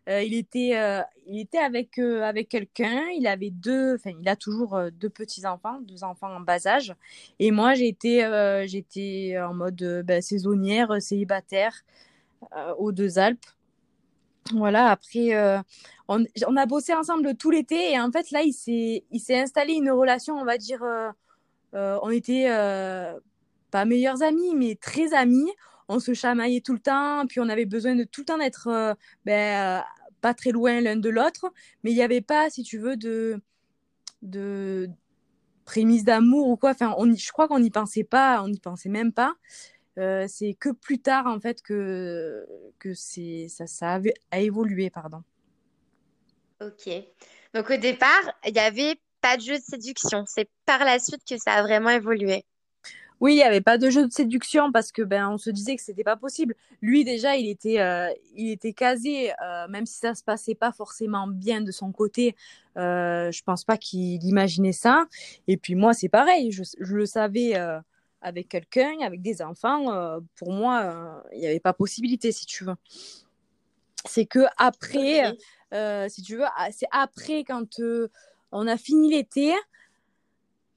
Euh, 0.07 0.21
il 0.21 0.35
était, 0.35 0.77
euh, 0.77 1.01
il 1.25 1.39
était 1.39 1.57
avec, 1.57 1.97
euh, 1.97 2.21
avec 2.24 2.50
quelqu'un. 2.50 3.07
Il 3.15 3.25
avait 3.27 3.50
deux, 3.50 3.95
enfin, 3.95 4.12
il 4.19 4.27
a 4.29 4.35
toujours 4.35 4.79
deux 4.93 5.09
petits 5.09 5.45
enfants, 5.45 5.79
deux 5.81 6.03
enfants 6.03 6.31
en 6.31 6.39
bas 6.39 6.67
âge. 6.67 6.93
Et 7.39 7.51
moi, 7.51 7.74
j'étais, 7.74 8.67
j'étais 8.67 9.35
en 9.39 9.53
mode 9.53 10.03
ben, 10.05 10.21
saisonnière, 10.21 11.01
célibataire 11.01 11.74
aux 12.77 12.91
deux 12.91 13.17
Alpes. 13.17 13.45
Voilà. 14.53 14.91
Après, 14.91 15.63
on, 16.07 16.24
on, 16.47 16.55
a 16.55 16.65
bossé 16.67 16.93
ensemble 16.93 17.35
tout 17.35 17.50
l'été 17.50 17.93
et 17.93 18.00
en 18.00 18.12
fait 18.12 18.29
là, 18.29 18.43
il 18.43 18.53
s'est 18.53 19.03
installé 19.39 19.74
une 19.74 19.89
relation, 19.89 20.35
on 20.35 20.45
va 20.45 20.57
dire, 20.59 20.83
on 21.74 22.09
était 22.12 22.47
pas 23.71 23.85
meilleurs 23.85 24.21
amis, 24.21 24.53
mais 24.55 24.75
très 24.75 25.15
amis 25.15 25.51
on 25.88 26.00
se 26.00 26.13
chamaillait 26.13 26.62
tout 26.62 26.74
le 26.74 26.80
temps, 26.80 27.25
puis 27.27 27.39
on 27.39 27.50
avait 27.50 27.65
besoin 27.65 27.96
de 27.96 28.04
tout 28.04 28.22
le 28.22 28.25
temps 28.25 28.38
d'être 28.38 28.96
pas 30.22 30.34
très 30.34 30.51
loin 30.51 30.82
l'un 30.82 30.96
de 30.96 31.10
l'autre, 31.10 31.51
mais 31.84 31.92
il 31.92 31.96
n'y 31.96 32.01
avait 32.01 32.22
pas, 32.22 32.50
si 32.50 32.63
tu 32.63 32.77
veux, 32.80 32.98
de, 32.98 33.39
de 34.22 34.89
prémisse 35.65 36.04
d'amour 36.04 36.48
ou 36.48 36.58
quoi. 36.58 36.72
Enfin, 36.72 36.96
on, 36.98 37.13
je 37.13 37.32
crois 37.32 37.48
qu'on 37.48 37.60
n'y 37.60 37.72
pensait 37.72 38.04
pas, 38.04 38.42
on 38.44 38.48
n'y 38.48 38.60
pensait 38.60 38.89
même 38.89 39.12
pas. 39.12 39.36
Euh, 39.98 40.25
c'est 40.27 40.56
que 40.56 40.70
plus 40.70 41.00
tard, 41.00 41.27
en 41.27 41.39
fait, 41.39 41.62
que, 41.62 42.46
que 42.80 42.94
c'est, 42.94 43.48
ça, 43.50 43.68
ça 43.68 44.00
a 44.32 44.39
évolué, 44.39 44.89
pardon. 44.89 45.24
Ok. 46.62 46.89
Donc 47.54 47.70
au 47.70 47.77
départ, 47.77 48.34
il 48.46 48.54
n'y 48.54 48.60
avait 48.60 49.00
pas 49.22 49.38
de 49.38 49.42
jeu 49.42 49.58
de 49.58 49.63
séduction. 49.63 50.25
C'est 50.27 50.50
par 50.65 50.80
la 50.80 51.00
suite 51.00 51.24
que 51.27 51.38
ça 51.38 51.54
a 51.54 51.62
vraiment 51.62 51.89
évolué. 51.89 52.46
Oui, 53.22 53.34
il 53.34 53.38
n'y 53.38 53.43
avait 53.43 53.62
pas 53.62 53.77
de 53.77 53.89
jeu 53.89 54.05
de 54.07 54.12
séduction 54.12 54.72
parce 54.72 54.91
que 54.91 55.01
ben 55.01 55.29
on 55.29 55.38
se 55.38 55.50
disait 55.50 55.75
que 55.75 55.81
c'était 55.81 56.03
pas 56.03 56.17
possible. 56.17 56.55
Lui 56.81 57.03
déjà, 57.05 57.38
il 57.38 57.50
était 57.50 57.79
euh, 57.79 58.10
il 58.36 58.51
était 58.51 58.74
casé, 58.74 59.31
euh, 59.41 59.67
même 59.69 59.86
si 59.86 59.98
ça 60.00 60.15
se 60.15 60.24
passait 60.24 60.55
pas 60.55 60.72
forcément 60.72 61.27
bien 61.27 61.62
de 61.62 61.72
son 61.72 61.91
côté. 61.91 62.36
Euh, 62.77 63.31
je 63.31 63.41
pense 63.43 63.63
pas 63.63 63.77
qu'il 63.77 64.24
imaginait 64.25 64.74
ça. 64.74 65.05
Et 65.48 65.55
puis 65.55 65.75
moi, 65.75 65.93
c'est 65.93 66.10
pareil. 66.10 66.51
Je, 66.51 66.63
le 66.77 67.05
savais 67.05 67.55
euh, 67.55 67.79
avec 68.22 68.50
quelqu'un, 68.50 69.00
avec 69.01 69.22
des 69.22 69.41
enfants. 69.41 70.19
pour 70.36 70.51
moi, 70.51 71.24
il 71.31 71.39
n'y 71.39 71.48
avait 71.48 71.60
pas 71.60 71.74
possibilité, 71.74 72.31
si 72.31 72.45
tu 72.45 72.65
veux. 72.65 72.75
C'est 74.05 74.25
que 74.25 74.45
après, 74.57 75.36
si 76.10 76.22
tu 76.22 76.36
veux, 76.36 76.45
ah, 76.57 76.67
c'est 76.72 76.88
après 76.91 77.43
quand 77.45 77.79
on 78.51 78.67
a 78.67 78.77
fini 78.77 79.12
l'été 79.12 79.53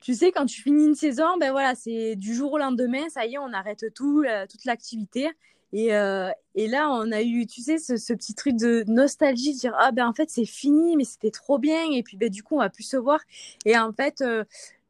tu 0.00 0.14
sais, 0.14 0.32
quand 0.32 0.46
tu 0.46 0.62
finis 0.62 0.86
une 0.86 0.94
saison, 0.94 1.36
ben 1.38 1.50
voilà, 1.50 1.74
c'est 1.74 2.16
du 2.16 2.34
jour 2.34 2.52
au 2.52 2.58
lendemain, 2.58 3.08
ça 3.08 3.26
y 3.26 3.34
est, 3.34 3.38
on 3.38 3.52
arrête 3.52 3.84
tout, 3.94 4.24
toute 4.48 4.64
l'activité. 4.64 5.28
Et, 5.74 5.94
euh, 5.94 6.30
et, 6.54 6.66
là, 6.66 6.88
on 6.90 7.12
a 7.12 7.20
eu, 7.22 7.46
tu 7.46 7.60
sais, 7.60 7.78
ce, 7.78 8.12
petit 8.14 8.34
truc 8.34 8.56
de 8.56 8.84
nostalgie, 8.86 9.52
de 9.52 9.58
dire 9.58 9.74
ah 9.78 9.92
ben 9.92 10.08
en 10.08 10.14
fait 10.14 10.30
c'est 10.30 10.46
fini, 10.46 10.96
mais 10.96 11.04
c'était 11.04 11.30
trop 11.30 11.58
bien. 11.58 11.90
Et 11.92 12.02
puis 12.02 12.16
ben 12.16 12.30
du 12.30 12.42
coup 12.42 12.54
on 12.56 12.60
va 12.60 12.70
plus 12.70 12.84
se 12.84 12.96
voir. 12.96 13.20
Et 13.66 13.76
en 13.76 13.92
fait, 13.92 14.22
euh, 14.22 14.44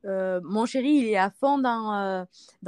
euh, 0.05 0.41
mon 0.45 0.67
chéri, 0.67 0.91
il 0.91 1.09
est 1.09 1.17
à 1.17 1.31
fond 1.31 1.59
dans 1.59 1.95
euh, 1.95 2.25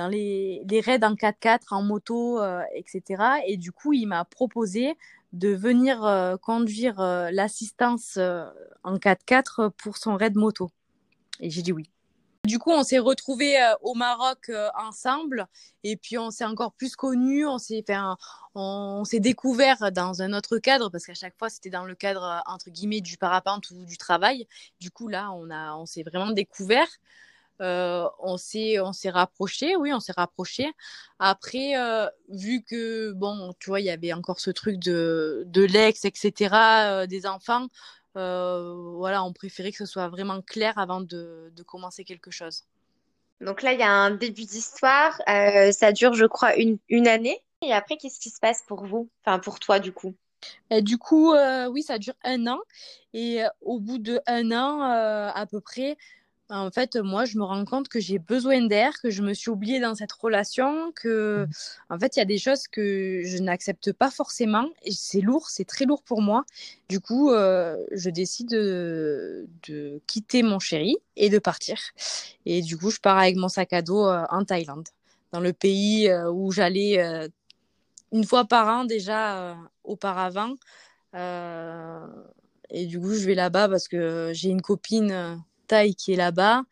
les, 0.09 0.83
raids 0.85 1.05
en 1.05 1.15
4x4, 1.15 1.61
en 1.71 1.83
moto, 1.83 2.41
euh, 2.41 2.63
etc. 2.75 3.23
Et 3.47 3.57
du 3.57 3.73
coup, 3.73 3.93
il 3.93 4.07
m'a 4.07 4.25
proposé 4.25 4.97
de 5.33 5.51
venir 5.51 6.39
conduire 6.43 7.01
l'assistance 7.31 8.19
en 8.83 8.97
4x4 8.97 9.71
pour 9.71 9.97
son 9.97 10.17
raid 10.17 10.37
moto. 10.37 10.71
Et 11.39 11.51
j'ai 11.51 11.63
dit 11.63 11.73
oui. 11.73 11.89
Du 12.47 12.59
coup, 12.59 12.71
on 12.71 12.83
s'est 12.83 12.99
retrouvés 12.99 13.61
euh, 13.61 13.75
au 13.83 13.95
Maroc 13.95 14.49
euh, 14.49 14.71
ensemble 14.79 15.47
et 15.85 15.97
puis 15.97 16.17
on 16.17 16.31
s'est 16.31 16.45
encore 16.45 16.73
plus 16.73 16.97
connus, 16.97 17.47
on 17.47 17.59
s'est 17.59 17.85
fait 17.87 17.99
on, 18.55 19.05
s'est 19.05 19.21
découvert 19.21 19.93
dans 19.93 20.23
un 20.23 20.33
autre 20.33 20.59
cadre 20.59 20.89
parce 20.89 21.05
qu'à 21.05 21.15
chaque 21.15 21.39
fois 21.39 21.51
c'était 21.51 21.71
dans 21.71 21.85
le 21.85 21.95
cadre 21.95 22.25
euh, 22.25 22.53
entre 22.53 22.71
guillemets 22.71 23.03
du 23.03 23.19
parapente 23.19 23.71
ou 23.71 23.85
du 23.85 23.99
travail. 23.99 24.47
Du 24.81 24.91
coup 24.91 25.09
là, 25.09 25.31
on 25.33 25.51
a 25.51 25.75
on 25.77 25.87
s'est 25.87 26.03
vraiment 26.03 26.31
découvert. 26.31 26.89
Euh, 27.61 28.09
on 28.21 28.39
s'est 28.39 28.81
on 28.81 28.93
s'est 28.93 29.11
rapproché, 29.11 29.77
oui, 29.77 29.93
on 29.93 30.01
s'est 30.01 30.13
rapproché. 30.17 30.73
Après, 31.19 31.77
euh, 31.77 32.07
vu 32.31 32.63
que 32.65 33.13
bon, 33.13 33.53
tu 33.59 33.69
vois, 33.69 33.81
il 33.81 33.87
y 33.87 33.91
avait 33.91 34.13
encore 34.15 34.41
ce 34.41 34.51
truc 34.51 34.79
de 34.79 35.45
de 35.47 35.63
l'ex, 35.63 36.05
etc., 36.07 36.55
euh, 37.03 37.07
des 37.07 37.27
enfants. 37.27 37.69
Euh, 38.17 38.93
voilà, 38.97 39.23
on 39.25 39.33
préférait 39.33 39.71
que 39.71 39.79
ce 39.79 39.87
soit 39.87 40.09
vraiment 40.09 40.43
clair 40.43 40.79
avant 40.79 41.01
de, 41.01 41.53
commencer 41.67 42.05
quelque 42.05 42.31
chose. 42.31 42.65
Donc 43.41 43.63
là, 43.63 43.73
il 43.73 43.81
y 43.81 43.85
a 43.85 43.91
un 43.91 44.11
début 44.11 44.45
d'histoire. 44.45 45.21
Euh, 45.29 45.73
ça 45.73 45.93
dure, 45.93 46.15
je 46.15 46.27
crois, 46.27 46.57
une, 46.57 46.79
une 46.89 47.09
année. 47.09 47.43
Et 47.63 47.73
après, 47.73 47.97
qu'est-ce 47.97 48.21
qui 48.21 48.31
se 48.31 48.41
passe 48.41 48.63
pour 48.67 48.85
vous? 48.85 49.09
Enfin, 49.25 49.39
pour 49.39 49.61
toi, 49.61 49.79
du 49.79 49.93
coup 49.93 50.15
et 50.71 50.81
du 50.81 50.97
coup, 50.97 51.35
euh, 51.35 51.67
oui, 51.67 51.83
ça 51.83 51.99
dure 51.99 52.15
un 52.25 52.47
an. 52.47 52.59
Et 53.13 53.43
au 53.61 53.79
bout 53.79 53.99
de 53.99 54.23
un 54.27 54.53
an, 54.53 54.81
à 54.81 55.45
peu 55.45 55.61
près, 55.61 55.99
en 56.51 56.71
fait, 56.71 56.97
moi, 56.97 57.25
je 57.25 57.39
me 57.39 57.45
rends 57.45 57.65
compte 57.65 57.89
que 57.89 58.01
j'ai 58.01 58.19
besoin 58.19 58.63
d'air, 58.67 59.01
que 59.01 59.11
je 59.11 59.23
me 59.23 59.35
suis 59.35 59.51
oubliée 59.51 59.79
dans 59.79 59.95
cette 59.95 60.13
relation, 60.13 60.91
que, 60.93 61.45
mmh. 61.45 61.95
en 61.95 61.99
fait, 61.99 62.17
il 62.17 62.19
y 62.19 62.23
a 62.23 62.27
des 62.27 62.39
choses 62.39 62.67
que 62.67 63.23
je 63.25 63.39
n'accepte 63.39 63.93
pas 63.93 64.11
forcément. 64.11 64.69
Et 64.83 64.91
c'est 64.91 65.21
lourd, 65.21 65.49
c'est 65.49 65.65
très 65.65 65.85
lourd 65.85 66.03
pour 66.03 66.23
moi. 66.23 66.45
Du 66.89 66.99
coup, 67.01 67.31
euh, 67.31 67.77
je 67.93 68.11
décide 68.11 68.51
de, 68.51 69.47
de, 69.69 70.01
quitter 70.07 70.43
mon 70.43 70.59
chéri 70.59 70.97
et 71.17 71.31
de 71.31 71.39
partir. 71.39 71.79
Et 72.47 72.63
du 72.63 72.77
coup, 72.77 72.91
je 72.91 72.99
pars 72.99 73.19
avec 73.19 73.37
mon 73.37 73.49
sac 73.49 73.73
à 73.73 73.83
dos 73.83 74.07
euh, 74.07 74.25
en 74.31 74.45
Thaïlande, 74.45 74.89
dans 75.33 75.41
le 75.41 75.53
pays 75.53 76.09
euh, 76.09 76.31
où 76.31 76.51
j'allais 76.51 77.01
une 78.13 78.25
fois 78.25 78.45
par 78.45 78.67
an 78.67 78.85
déjà 78.85 79.57
auparavant. 79.85 80.55
et 81.15 82.87
du 82.87 83.01
coup, 83.01 83.15
je 83.15 83.25
vais 83.25 83.37
là-bas 83.37 83.69
parce 83.69 83.87
que 83.87 84.33
j'ai 84.35 84.49
une 84.49 84.63
copine 84.63 85.41
qui 85.97 86.13
est 86.13 86.17
là-bas. 86.17 86.63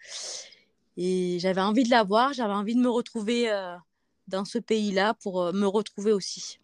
Et 0.97 1.38
j'avais 1.40 1.61
envie 1.61 1.85
de 1.85 1.90
la 1.90 2.02
voir, 2.02 2.33
j'avais 2.33 2.52
envie 2.52 2.75
de 2.75 2.81
me 2.81 2.90
retrouver 2.90 3.50
euh, 3.50 3.76
dans 4.26 4.45
ce 4.45 4.59
pays-là 4.59 5.14
pour 5.23 5.43
euh, 5.43 5.52
me 5.52 5.67
retrouver 5.67 6.12
aussi. 6.12 6.59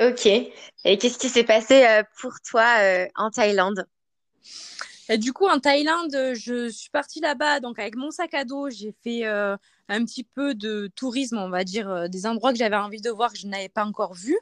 Ok. 0.00 0.26
Et 0.26 0.98
qu'est-ce 0.98 1.18
qui 1.18 1.28
s'est 1.28 1.44
passé 1.44 1.84
euh, 1.84 2.02
pour 2.20 2.32
toi 2.40 2.66
en 3.16 3.30
Thaïlande? 3.30 3.86
Et 5.08 5.18
Du 5.18 5.32
coup, 5.32 5.46
en 5.46 5.60
Thaïlande, 5.60 6.16
je 6.34 6.68
suis 6.68 6.90
partie 6.90 7.20
là-bas 7.20 7.60
donc 7.60 7.78
avec 7.78 7.96
mon 7.96 8.10
sac 8.10 8.34
à 8.34 8.44
dos. 8.44 8.70
J'ai 8.70 8.94
fait 9.04 9.24
un 9.24 10.04
petit 10.04 10.24
peu 10.24 10.54
de 10.54 10.90
tourisme, 10.94 11.38
on 11.38 11.50
va 11.50 11.64
dire, 11.64 12.08
des 12.08 12.26
endroits 12.26 12.52
que 12.52 12.58
j'avais 12.58 12.76
envie 12.76 13.00
de 13.00 13.10
voir 13.10 13.32
que 13.32 13.38
je 13.38 13.46
n'avais 13.46 13.68
pas 13.68 13.84
encore 13.84 14.14
vus. 14.14 14.38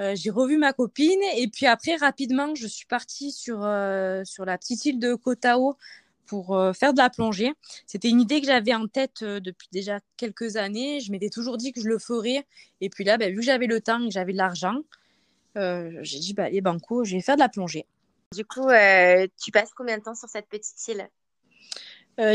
Euh, 0.00 0.14
j'ai 0.16 0.30
revu 0.30 0.56
ma 0.56 0.72
copine 0.72 1.20
et 1.36 1.46
puis 1.48 1.66
après 1.66 1.96
rapidement 1.96 2.54
je 2.54 2.66
suis 2.66 2.86
partie 2.86 3.32
sur 3.32 3.64
euh, 3.64 4.24
sur 4.24 4.46
la 4.46 4.56
petite 4.56 4.84
île 4.86 4.98
de 4.98 5.14
Koh 5.14 5.34
Tao 5.34 5.76
pour 6.24 6.56
euh, 6.56 6.72
faire 6.72 6.94
de 6.94 6.98
la 6.98 7.10
plongée. 7.10 7.52
C'était 7.86 8.08
une 8.08 8.20
idée 8.20 8.40
que 8.40 8.46
j'avais 8.46 8.72
en 8.72 8.86
tête 8.86 9.22
depuis 9.22 9.68
déjà 9.72 9.98
quelques 10.16 10.56
années. 10.56 11.00
Je 11.00 11.12
m'étais 11.12 11.28
toujours 11.28 11.58
dit 11.58 11.72
que 11.72 11.82
je 11.82 11.88
le 11.88 11.98
ferais 11.98 12.46
et 12.80 12.88
puis 12.88 13.04
là, 13.04 13.18
bah, 13.18 13.28
vu 13.28 13.36
que 13.36 13.42
j'avais 13.42 13.66
le 13.66 13.80
temps 13.80 14.00
et 14.00 14.06
que 14.06 14.12
j'avais 14.12 14.32
de 14.32 14.38
l'argent, 14.38 14.78
j'ai 15.54 16.18
dit 16.18 16.32
bah 16.32 16.48
les 16.48 16.62
banco, 16.62 17.04
je 17.04 17.16
vais 17.16 17.22
faire 17.22 17.34
de 17.36 17.40
la 17.40 17.48
plongée. 17.50 17.84
Du 18.32 18.44
coup, 18.44 18.68
tu 19.42 19.50
passes 19.50 19.74
combien 19.76 19.98
de 19.98 20.02
temps 20.02 20.14
sur 20.14 20.28
cette 20.28 20.48
petite 20.48 20.88
île? 20.88 21.08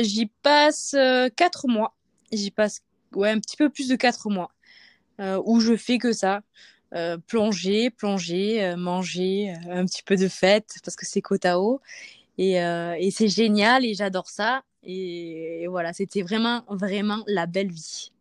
J'y 0.04 0.28
passe 0.44 0.96
quatre 1.36 1.68
mois. 1.68 1.96
J'y 2.32 2.52
passe 2.52 2.84
ouais 3.14 3.30
un 3.30 3.40
petit 3.40 3.58
peu 3.58 3.70
plus 3.70 3.88
de 3.88 3.96
quatre 3.96 4.30
mois 4.30 4.52
où 5.20 5.62
je 5.62 5.76
fais 5.76 5.98
que 5.98 6.12
ça. 6.12 6.42
Euh, 6.94 7.18
plonger, 7.18 7.90
plonger, 7.90 8.64
euh, 8.64 8.78
manger, 8.78 9.54
euh, 9.68 9.80
un 9.80 9.86
petit 9.86 10.04
peu 10.04 10.16
de 10.16 10.28
fête 10.28 10.76
parce 10.84 10.96
que 10.96 11.06
c'est 11.06 11.22
côte 11.22 11.46
à 11.46 11.60
eau. 11.60 11.82
Et, 12.38 12.56
et 12.56 13.12
c'est 13.12 13.30
génial 13.30 13.86
et 13.86 13.94
j'adore 13.94 14.28
ça. 14.28 14.64
Et, 14.84 15.68
voilà, 15.70 15.94
c'était 15.94 16.22
vraiment, 16.22 16.64
vraiment 16.68 17.24
la 17.28 17.46
belle 17.46 17.72
vie. 17.72 18.12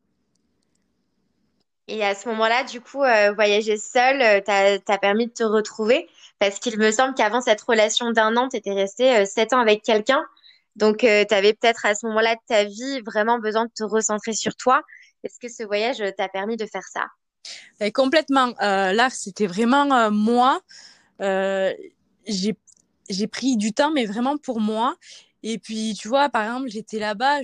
Et 1.89 2.05
à 2.05 2.15
ce 2.15 2.29
moment-là, 2.29 2.63
du 2.63 2.81
coup, 2.81 3.03
voyager 3.35 3.77
seule 3.77 4.43
t'as 4.45 4.99
permis 4.99 5.27
de 5.27 5.33
te 5.33 5.43
retrouver? 5.43 6.09
Parce 6.39 6.61
qu'il 6.61 6.79
me 6.79 6.93
semble 6.93 7.15
qu'avant 7.15 7.41
cette 7.41 7.61
relation 7.63 8.13
d'un 8.13 8.37
an, 8.37 8.49
tu 8.49 8.57
étais 8.57 8.73
restée 8.73 9.27
sept 9.27 9.53
ans 9.53 9.59
avec 9.59 9.83
quelqu'un. 9.83 10.25
Donc, 10.77 10.99
tu 10.99 11.35
avais 11.35 11.53
peut-être 11.53 11.85
à 11.85 11.97
ce 11.97 12.07
moment-là 12.07 12.37
de 12.37 12.41
ta 12.47 12.63
vie 12.63 13.01
vraiment 13.01 13.41
besoin 13.41 13.65
de 13.65 13.73
te 13.75 13.83
recentrer 13.83 14.33
sur 14.33 14.55
toi. 14.55 14.83
Est-ce 15.25 15.41
que 15.41 15.53
ce 15.53 15.65
voyage 15.65 16.05
t'a 16.17 16.29
permis 16.29 16.57
de 16.57 16.67
faire 16.67 16.87
ça? 16.87 17.09
Et 17.81 17.93
complètement. 17.93 18.55
Euh, 18.63 18.93
là, 18.93 19.11
c'était 19.11 19.47
vraiment 19.47 19.93
euh, 19.93 20.11
moi. 20.11 20.61
Euh, 21.21 21.73
j'ai 22.27 23.27
pris 23.27 23.57
du 23.57 23.73
temps, 23.73 23.93
mais 23.93 24.07
vraiment 24.07 24.39
pour 24.39 24.61
moi. 24.61 24.97
Et 25.43 25.59
puis, 25.59 25.95
tu 25.99 26.09
vois, 26.09 26.29
par 26.29 26.45
exemple, 26.45 26.69
j'étais 26.69 26.99
là-bas, 26.99 27.41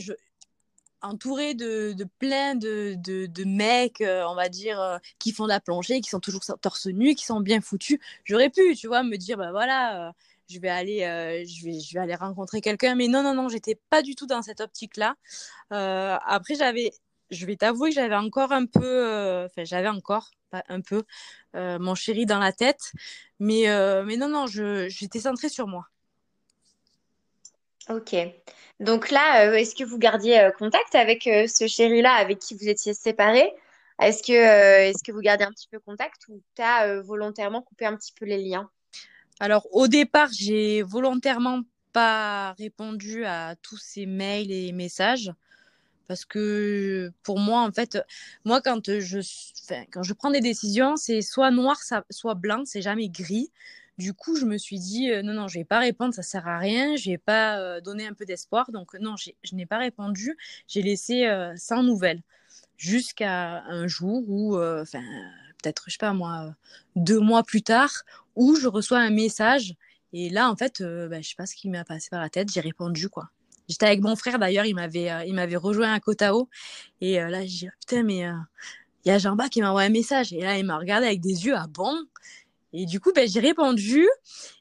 entourée 1.02 1.54
de, 1.54 1.94
plein 2.18 2.54
de, 2.54 3.44
mecs, 3.44 4.02
on 4.02 4.34
va 4.34 4.48
dire, 4.48 4.98
qui 5.18 5.32
font 5.32 5.44
de 5.44 5.50
la 5.50 5.60
plongée, 5.60 6.00
qui 6.00 6.08
sont 6.08 6.20
toujours 6.20 6.42
torse 6.60 6.86
nu, 6.86 7.14
qui 7.14 7.26
sont 7.26 7.40
bien 7.40 7.60
foutus. 7.60 7.98
J'aurais 8.24 8.48
pu, 8.50 8.74
tu 8.74 8.86
vois, 8.86 9.02
me 9.02 9.16
dire, 9.16 9.36
bah 9.36 9.50
voilà, 9.50 10.14
je 10.48 10.58
vais 10.58 10.70
aller, 10.70 11.44
je 11.46 11.94
vais 11.94 12.00
aller 12.00 12.14
rencontrer 12.14 12.62
quelqu'un. 12.62 12.94
Mais 12.94 13.08
non, 13.08 13.22
non, 13.22 13.34
non, 13.34 13.50
j'étais 13.50 13.78
pas 13.90 14.00
du 14.00 14.14
tout 14.14 14.26
dans 14.26 14.40
cette 14.40 14.62
optique-là. 14.62 15.14
après, 15.70 16.54
j'avais 16.54 16.90
je 17.30 17.46
vais 17.46 17.56
t'avouer 17.56 17.90
que 17.90 17.94
j'avais 17.94 18.16
encore 18.16 18.52
un 18.52 18.66
peu, 18.66 18.84
euh, 18.84 19.46
enfin 19.46 19.64
j'avais 19.64 19.88
encore, 19.88 20.30
pas 20.50 20.62
un 20.68 20.80
peu, 20.80 21.04
euh, 21.56 21.78
mon 21.78 21.94
chéri 21.94 22.26
dans 22.26 22.38
la 22.38 22.52
tête, 22.52 22.92
mais 23.38 23.68
euh, 23.68 24.04
mais 24.04 24.16
non 24.16 24.28
non, 24.28 24.46
j'étais 24.46 25.20
centrée 25.20 25.48
sur 25.48 25.66
moi. 25.66 25.86
Ok. 27.88 28.14
Donc 28.78 29.10
là, 29.10 29.52
est-ce 29.56 29.74
que 29.74 29.84
vous 29.84 29.98
gardiez 29.98 30.50
contact 30.58 30.94
avec 30.94 31.24
ce 31.24 31.66
chéri-là 31.66 32.12
avec 32.12 32.38
qui 32.38 32.54
vous 32.54 32.68
étiez 32.68 32.94
séparés? 32.94 33.52
Est-ce 34.00 34.22
que 34.22 34.32
est-ce 34.32 35.02
que 35.02 35.12
vous 35.12 35.20
gardez 35.20 35.44
un 35.44 35.50
petit 35.50 35.68
peu 35.68 35.80
contact 35.80 36.28
ou 36.28 36.40
tu 36.54 36.62
as 36.62 37.00
volontairement 37.02 37.62
coupé 37.62 37.86
un 37.86 37.96
petit 37.96 38.12
peu 38.12 38.24
les 38.24 38.38
liens? 38.38 38.70
Alors 39.40 39.66
au 39.72 39.88
départ, 39.88 40.28
j'ai 40.32 40.82
volontairement 40.82 41.62
pas 41.92 42.52
répondu 42.52 43.24
à 43.24 43.56
tous 43.62 43.78
ces 43.78 44.06
mails 44.06 44.52
et 44.52 44.72
messages 44.72 45.32
parce 46.10 46.24
que 46.24 47.12
pour 47.22 47.38
moi 47.38 47.60
en 47.60 47.70
fait 47.70 47.96
moi 48.44 48.60
quand 48.60 48.98
je 48.98 49.20
quand 49.92 50.02
je 50.02 50.12
prends 50.12 50.32
des 50.32 50.40
décisions 50.40 50.96
c'est 50.96 51.22
soit 51.22 51.52
noir 51.52 51.78
soit 52.10 52.34
blanc 52.34 52.62
c'est 52.64 52.82
jamais 52.82 53.08
gris. 53.08 53.52
Du 53.96 54.12
coup 54.12 54.34
je 54.34 54.44
me 54.44 54.58
suis 54.58 54.80
dit 54.80 55.12
euh, 55.12 55.22
non 55.22 55.34
non 55.34 55.46
je 55.46 55.60
vais 55.60 55.64
pas 55.64 55.78
répondre 55.78 56.12
ça 56.12 56.22
sert 56.22 56.48
à 56.48 56.58
rien 56.58 56.96
je 56.96 57.10
vais 57.10 57.18
pas 57.18 57.60
euh, 57.60 57.80
donner 57.80 58.08
un 58.08 58.12
peu 58.12 58.24
d'espoir. 58.24 58.72
Donc 58.72 58.94
non 58.94 59.14
je 59.16 59.54
n'ai 59.54 59.66
pas 59.66 59.78
répondu. 59.78 60.36
J'ai 60.66 60.82
laissé 60.82 61.26
euh, 61.28 61.54
sans 61.56 61.84
nouvelles. 61.84 62.22
Jusqu'à 62.76 63.62
un 63.66 63.86
jour 63.86 64.24
où 64.28 64.56
enfin 64.56 65.04
peut-être 65.62 65.84
je 65.86 65.92
sais 65.92 65.98
pas 65.98 66.12
moi 66.12 66.56
deux 66.96 67.20
mois 67.20 67.44
plus 67.44 67.62
tard 67.62 67.92
où 68.34 68.56
je 68.56 68.66
reçois 68.66 68.98
un 68.98 69.10
message. 69.10 69.74
Et 70.12 70.28
là 70.28 70.50
en 70.50 70.56
fait 70.56 70.82
bah, 70.82 71.20
je 71.20 71.28
sais 71.28 71.36
pas 71.36 71.46
ce 71.46 71.54
qui 71.54 71.68
m'a 71.68 71.84
passé 71.84 72.08
par 72.10 72.20
la 72.20 72.30
tête 72.30 72.50
j'ai 72.52 72.60
répondu 72.60 73.08
quoi 73.08 73.30
J'étais 73.70 73.86
avec 73.86 74.00
mon 74.00 74.16
frère 74.16 74.40
d'ailleurs, 74.40 74.66
il 74.66 74.74
m'avait 74.74 75.10
euh, 75.12 75.24
il 75.24 75.32
m'avait 75.32 75.56
rejoint 75.56 75.92
à 75.92 76.00
Kotao 76.00 76.48
et 77.00 77.20
euh, 77.20 77.28
là 77.28 77.42
j'ai 77.42 77.46
dit 77.46 77.68
oh, 77.68 77.76
putain 77.78 78.02
mais 78.02 78.26
euh, 78.26 78.32
il 79.04 79.10
y 79.10 79.12
a 79.12 79.18
Jean-Baptiste 79.18 79.52
qui 79.52 79.60
m'a 79.62 79.70
envoyé 79.70 79.88
un 79.88 79.92
message 79.92 80.32
et 80.32 80.40
là 80.40 80.58
il 80.58 80.66
m'a 80.66 80.76
regardé 80.76 81.06
avec 81.06 81.20
des 81.20 81.46
yeux 81.46 81.54
à 81.54 81.62
ah 81.62 81.66
bon? 81.68 81.96
Et 82.72 82.84
du 82.84 82.98
coup 82.98 83.12
ben 83.12 83.28
j'ai 83.28 83.38
répondu 83.38 84.08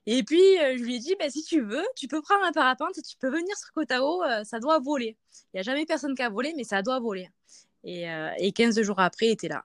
et 0.06 0.22
puis 0.24 0.40
je 0.58 0.84
lui 0.84 0.98
ai 0.98 1.00
dit 1.00 1.16
ben 1.20 1.30
si 1.32 1.44
tu 1.44 1.62
veux, 1.62 1.84
tu 1.96 2.08
peux 2.08 2.22
prendre 2.22 2.46
un 2.46 2.52
parapente 2.52 2.94
tu 2.94 3.18
peux 3.18 3.32
venir 3.32 3.58
sur 3.58 3.72
Kotao, 3.74 4.22
ça 4.44 4.60
doit 4.60 4.80
voler. 4.80 5.18
Il 5.54 5.58
y 5.58 5.60
a 5.60 5.64
jamais 5.64 5.86
personne 5.88 6.14
qui 6.14 6.22
a 6.22 6.30
volé 6.30 6.54
mais 6.56 6.64
ça 6.64 6.84
doit 6.84 7.00
voler. 7.00 7.30
Et, 7.84 8.06
et 8.38 8.52
15 8.52 8.80
jours 8.82 9.00
après, 9.00 9.28
il 9.28 9.32
était 9.32 9.48
là. 9.48 9.64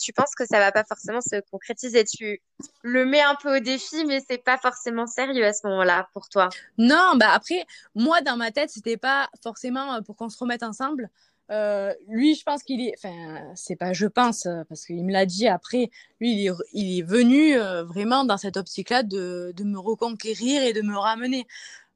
Tu 0.00 0.12
penses 0.12 0.34
que 0.36 0.46
ça 0.46 0.58
va 0.58 0.72
pas 0.72 0.84
forcément 0.84 1.20
se 1.20 1.40
concrétiser. 1.50 2.04
Tu 2.04 2.40
le 2.82 3.04
mets 3.04 3.20
un 3.20 3.34
peu 3.34 3.56
au 3.56 3.60
défi, 3.60 4.04
mais 4.06 4.20
c'est 4.28 4.42
pas 4.42 4.58
forcément 4.58 5.06
sérieux 5.06 5.44
à 5.44 5.52
ce 5.52 5.66
moment-là 5.66 6.08
pour 6.12 6.28
toi. 6.28 6.48
Non, 6.78 7.14
bah 7.16 7.30
après, 7.32 7.64
moi 7.94 8.20
dans 8.20 8.36
ma 8.36 8.50
tête, 8.50 8.70
c'était 8.70 8.96
pas 8.96 9.28
forcément 9.42 10.02
pour 10.02 10.16
qu'on 10.16 10.28
se 10.28 10.38
remette 10.38 10.62
ensemble. 10.62 11.10
Euh, 11.50 11.92
lui, 12.08 12.34
je 12.34 12.42
pense 12.42 12.62
qu'il 12.62 12.80
est, 12.80 12.94
enfin, 12.96 13.52
c'est 13.54 13.76
pas 13.76 13.92
je 13.92 14.06
pense, 14.06 14.48
parce 14.68 14.86
qu'il 14.86 15.04
me 15.04 15.12
l'a 15.12 15.26
dit 15.26 15.46
après, 15.46 15.90
lui, 16.20 16.48
il 16.72 16.98
est, 16.98 17.02
venu 17.02 17.58
euh, 17.58 17.84
vraiment 17.84 18.24
dans 18.24 18.38
cette 18.38 18.56
optique-là 18.56 19.02
de 19.02 19.52
me 19.62 19.78
reconquérir 19.78 20.62
et 20.62 20.72
de 20.72 20.80
me 20.80 20.96
ramener. 20.96 21.46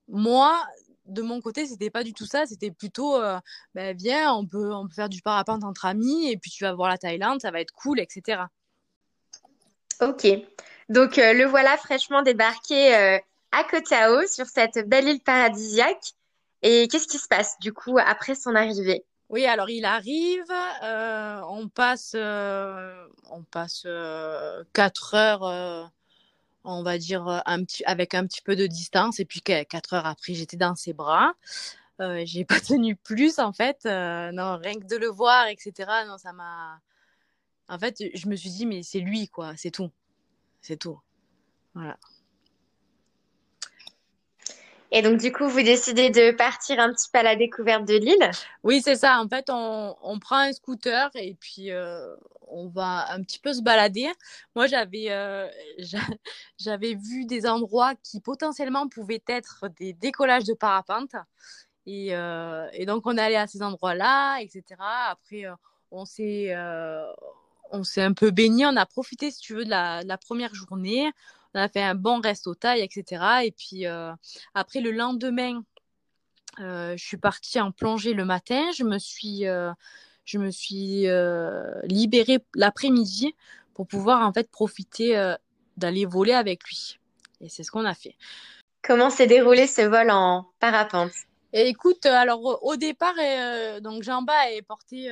Moi, 0.09 0.59
de 1.09 1.23
mon 1.23 1.41
côté, 1.41 1.67
c'était 1.67 1.91
pas 1.91 2.05
du 2.05 2.13
tout 2.13 2.27
ça. 2.27 2.47
C'était 2.47 2.71
plutôt, 2.71 3.17
euh, 3.17 3.39
ben, 3.75 3.97
viens, 3.97 4.33
on 4.35 4.47
peut, 4.47 4.73
on 4.73 4.87
peut 4.87 4.95
faire 4.95 5.09
du 5.09 5.23
parapente 5.23 5.65
entre 5.65 5.87
amis 5.87 6.31
et 6.31 6.37
puis 6.37 6.51
tu 6.51 6.65
vas 6.65 6.75
voir 6.75 6.89
la 6.89 6.99
Thaïlande, 6.99 7.41
ça 7.41 7.51
va 7.51 7.61
être 7.61 7.73
cool, 7.73 7.99
etc. 7.99 8.43
Ok. 10.01 10.27
Donc, 10.89 11.19
euh, 11.19 11.33
le 11.33 11.45
voilà 11.45 11.77
fraîchement 11.77 12.23
débarqué 12.23 12.95
euh, 12.95 13.19
à 13.53 13.65
Koh 13.65 13.81
Tao 13.81 14.27
sur 14.27 14.47
cette 14.47 14.89
belle 14.89 15.09
île 15.09 15.21
paradisiaque. 15.21 16.13
Et 16.63 16.89
qu'est-ce 16.89 17.07
qui 17.07 17.19
se 17.19 17.29
passe 17.29 17.59
du 17.61 17.73
coup 17.73 17.99
après 17.99 18.35
son 18.35 18.55
arrivée? 18.55 19.05
Oui, 19.29 19.47
alors 19.47 19.69
il 19.71 19.85
arrive, 19.85 20.51
on 20.83 21.69
passe, 21.69 22.15
on 22.15 23.43
passe 23.51 23.87
4 24.73 25.15
heures 25.15 25.91
on 26.65 26.83
va 26.83 26.99
dire, 26.99 27.27
euh, 27.29 27.39
un 27.47 27.65
petit, 27.65 27.85
avec 27.85 28.15
un 28.15 28.27
petit 28.27 28.43
peu 28.43 28.57
de 28.57 28.67
distance. 28.67 29.21
Et 29.21 29.25
puis, 29.25 29.41
quatre 29.43 29.95
heures 29.95 30.07
après, 30.07 30.35
j'étais 30.35 30.57
dans 30.57 30.75
ses 30.75 30.93
bras. 30.93 31.35
Euh, 32.01 32.23
j'ai 32.25 32.45
pas 32.45 32.61
tenu 32.61 32.97
plus, 32.97 33.39
en 33.39 33.53
fait. 33.53 33.81
Euh, 33.87 34.31
non, 34.33 34.59
rien 34.59 34.75
que 34.75 34.87
de 34.87 34.97
le 34.97 35.09
voir, 35.09 35.47
etc. 35.49 35.73
Non, 36.07 36.19
ça 36.19 36.33
m'a. 36.33 36.81
En 37.69 37.79
fait, 37.79 37.97
je 38.15 38.29
me 38.29 38.37
suis 38.37 38.51
dit, 38.51 38.67
mais 38.67 38.83
c'est 38.83 39.01
lui, 39.01 39.29
quoi. 39.29 39.55
C'est 39.57 39.71
tout. 39.71 39.91
C'est 40.61 40.77
tout. 40.79 41.01
Voilà. 41.75 41.99
Et 44.91 45.03
donc, 45.03 45.19
du 45.19 45.33
coup, 45.33 45.49
vous 45.49 45.63
décidez 45.63 46.11
de 46.11 46.31
partir 46.31 46.81
un 46.81 46.93
petit 46.93 47.09
peu 47.13 47.19
à 47.19 47.23
la 47.23 47.37
découverte 47.37 47.85
de 47.85 47.95
l'île 47.95 48.31
Oui, 48.63 48.81
c'est 48.83 48.97
ça. 48.97 49.21
En 49.21 49.29
fait, 49.29 49.51
on, 49.51 49.95
on, 50.03 50.19
prend 50.19 50.39
un 50.39 50.53
scooter 50.53 51.11
et 51.15 51.35
puis 51.35 51.71
euh, 51.71 52.15
on 52.47 52.69
va 52.69 53.13
un 53.13 53.23
petit 53.23 53.39
peu 53.39 53.53
se 53.53 53.61
balader. 53.61 54.09
Moi, 54.57 54.67
j'avais 54.67 55.11
euh, 55.11 55.47
j'avais 56.59 56.95
vu 56.95 57.27
des 57.27 57.47
endroits 57.47 57.95
qui 57.97 58.21
potentiellement 58.21 58.89
pouvaient 58.89 59.23
être 59.27 59.67
des 59.79 59.93
décollages 59.93 60.45
de 60.45 60.55
parapente. 60.55 61.15
Et, 61.85 62.15
euh, 62.15 62.67
donc, 62.87 63.07
on 63.07 63.17
est 63.19 63.23
allé 63.23 63.37
à 63.37 63.47
ces 63.47 63.63
endroits-là, 63.63 64.39
etc. 64.41 64.65
Après, 65.11 65.45
on 65.91 66.07
s'est 66.07 66.55
on 67.71 67.83
un 67.99 68.13
peu 68.15 68.31
baigné. 68.31 68.65
On 68.65 68.77
a 68.77 68.87
profité, 68.87 69.31
si 69.31 69.41
tu 69.41 69.55
veux, 69.55 69.67
de 69.67 69.71
la 69.71 70.19
première 70.19 70.55
journée 70.55 71.13
on 71.55 71.61
a 71.61 71.69
fait 71.69 71.83
un 71.83 71.95
bon 71.95 72.21
resto 72.21 72.55
taille, 72.55 72.83
etc. 72.83 73.23
Et 73.45 73.53
puis 73.53 73.87
euh, 73.87 74.13
après 74.55 74.81
le 74.81 74.91
lendemain, 74.91 75.63
euh, 76.61 76.97
je 76.97 77.05
suis 77.05 77.17
partie 77.17 77.61
en 77.61 77.73
plongée 77.73 78.15
le 78.15 78.25
matin. 78.25 78.71
Je 78.77 78.85
me 78.85 78.99
suis, 78.99 79.47
euh, 79.47 79.73
je 80.25 80.39
me 80.39 80.51
suis 80.51 81.07
libérée 81.85 82.39
l'après-midi 82.55 83.35
pour 83.75 83.87
pouvoir 83.87 84.27
en 84.27 84.33
fait 84.33 84.51
profiter 84.51 85.35
d'aller 85.77 86.05
voler 86.05 86.33
avec 86.33 86.65
lui. 86.65 86.99
Et 87.41 87.49
c'est 87.49 87.63
ce 87.63 87.71
qu'on 87.71 87.85
a 87.85 87.95
fait. 87.95 88.17
Comment 88.83 89.11
s'est 89.11 89.27
déroulé 89.27 89.67
ce 89.67 89.83
vol 89.83 90.11
en 90.11 90.51
parapente? 90.61 91.13
Et 91.53 91.69
écoute, 91.69 92.05
alors 92.05 92.63
au 92.63 92.77
départ, 92.77 93.15
donc 93.81 94.03
Jean-Bas 94.03 94.51
est 94.53 94.63
porté 94.63 95.11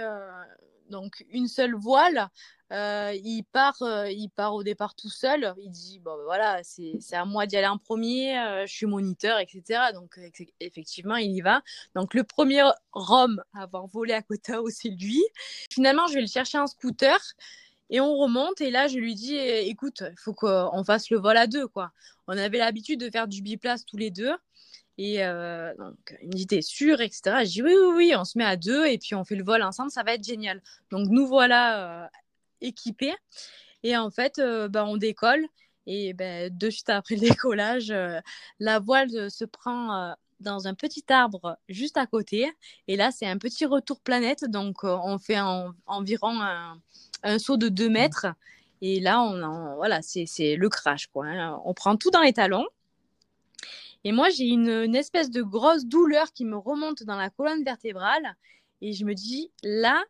donc 0.91 1.25
une 1.31 1.49
seule 1.49 1.75
voile. 1.75 2.29
Euh, 2.73 3.13
il 3.23 3.45
part, 3.45 3.81
euh, 3.83 4.11
il 4.11 4.29
part 4.29 4.55
au 4.55 4.65
départ 4.65 4.95
tout 4.95 5.09
seul. 5.09 5.55
Il 5.59 5.71
dit 5.71 6.01
bon 6.01 6.17
ben 6.17 6.25
voilà, 6.25 6.61
c'est 6.65 7.15
à 7.15 7.25
moi 7.25 7.47
d'y 7.47 7.57
aller 7.57 7.67
en 7.67 7.79
premier. 7.79 8.39
Euh, 8.39 8.67
je 8.67 8.73
suis 8.73 8.87
moniteur, 8.87 9.39
etc. 9.39 9.93
Donc 9.95 10.19
effectivement, 10.61 11.17
il 11.17 11.31
y 11.33 11.41
va. 11.41 11.63
Donc 11.95 12.15
le 12.15 12.25
premier 12.25 12.63
Rome 12.93 13.43
à 13.55 13.63
avoir 13.63 13.87
volé 13.87 14.15
à 14.15 14.23
Kotao, 14.23 14.69
c'est 14.71 14.91
lui. 14.91 15.23
Finalement, 15.71 16.07
je 16.09 16.15
vais 16.15 16.23
le 16.23 16.27
chercher 16.27 16.59
en 16.59 16.67
scooter. 16.67 17.19
Et 17.89 18.01
on 18.01 18.17
remonte 18.17 18.61
et 18.61 18.73
là 18.73 18.89
je 18.89 18.99
lui 18.99 19.15
dis 19.15 19.37
écoute, 19.37 20.03
il 20.11 20.19
faut 20.19 20.35
qu'on 20.35 20.83
fasse 20.85 21.09
le 21.11 21.19
vol 21.19 21.37
à 21.37 21.47
deux 21.47 21.69
quoi. 21.69 21.93
On 22.27 22.37
avait 22.37 22.59
l'habitude 22.59 22.99
de 22.99 23.09
faire 23.11 23.29
du 23.29 23.43
biplace 23.43 23.85
tous 23.85 23.97
les 23.97 24.11
deux. 24.11 24.33
Et 24.99 25.19
donc, 25.79 26.17
il 26.23 26.29
me 26.29 26.33
dit, 26.33 26.47
t'es 26.47 26.63
sûr, 26.63 27.01
etc. 27.01 27.45
Je 27.45 27.51
dis, 27.51 27.63
oui, 27.63 27.75
oui, 27.75 27.95
oui, 27.97 28.13
on 28.17 28.25
se 28.25 28.39
met 28.39 28.45
à 28.45 28.57
deux 28.57 28.87
et 28.87 28.97
puis 28.97 29.15
on 29.15 29.25
fait 29.25 29.37
le 29.37 29.45
vol 29.45 29.63
ensemble, 29.63 29.91
ça 29.91 30.03
va 30.03 30.15
être 30.15 30.25
génial. 30.25 30.63
Donc, 30.91 31.09
nous 31.11 31.27
voilà 31.27 32.11
équipé. 32.61 33.15
Et 33.83 33.97
en 33.97 34.11
fait, 34.11 34.39
euh, 34.39 34.69
bah, 34.69 34.85
on 34.87 34.97
décolle. 34.97 35.45
Et 35.87 36.13
ben, 36.15 36.51
de 36.57 36.71
suite 36.71 36.91
après 36.91 37.15
le 37.15 37.21
décollage, 37.29 37.91
euh, 37.91 38.21
la 38.59 38.81
voile 38.81 39.31
se 39.31 39.45
prend 39.45 39.95
euh, 39.95 40.13
dans 40.41 40.67
un 40.67 40.75
petit 40.75 41.05
arbre 41.09 41.57
juste 41.69 41.97
à 41.97 42.07
côté. 42.07 42.51
Et 42.89 42.97
là, 42.97 43.11
c'est 43.13 43.27
un 43.27 43.39
petit 43.39 43.67
retour 43.67 44.01
planète. 44.01 44.45
Donc, 44.45 44.85
on 44.85 45.19
fait 45.19 45.39
environ 45.87 46.41
un, 47.23 47.39
saut 47.39 47.57
de 47.57 47.69
2 47.69 47.89
mètres. 47.89 48.27
Et 48.83 49.01
là, 49.01 49.23
on, 49.23 49.77
voilà, 49.77 50.01
c'est 50.03 50.57
le 50.57 50.69
crash. 50.69 51.07
Quoi, 51.07 51.27
hein. 51.27 51.61
On 51.65 51.73
prend 51.73 51.97
tout 51.97 52.11
dans 52.11 52.21
les 52.21 52.33
talons. 52.33 52.67
Et 54.07 54.13
moi, 54.13 54.31
j'ai 54.31 54.45
une, 54.45 54.95
espèce 54.95 55.33
de 55.33 55.43
grosse 55.43 55.85
douleur 55.85 56.33
qui 56.33 56.45
me 56.45 56.57
remonte 56.57 57.03
dans 57.03 57.17
la 57.17 57.29
colonne 57.29 57.65
vertébrale. 57.65 58.37
Et 58.81 58.93
je 58.93 59.05
me 59.05 59.15
dis, 59.15 59.51
là, 59.65 60.01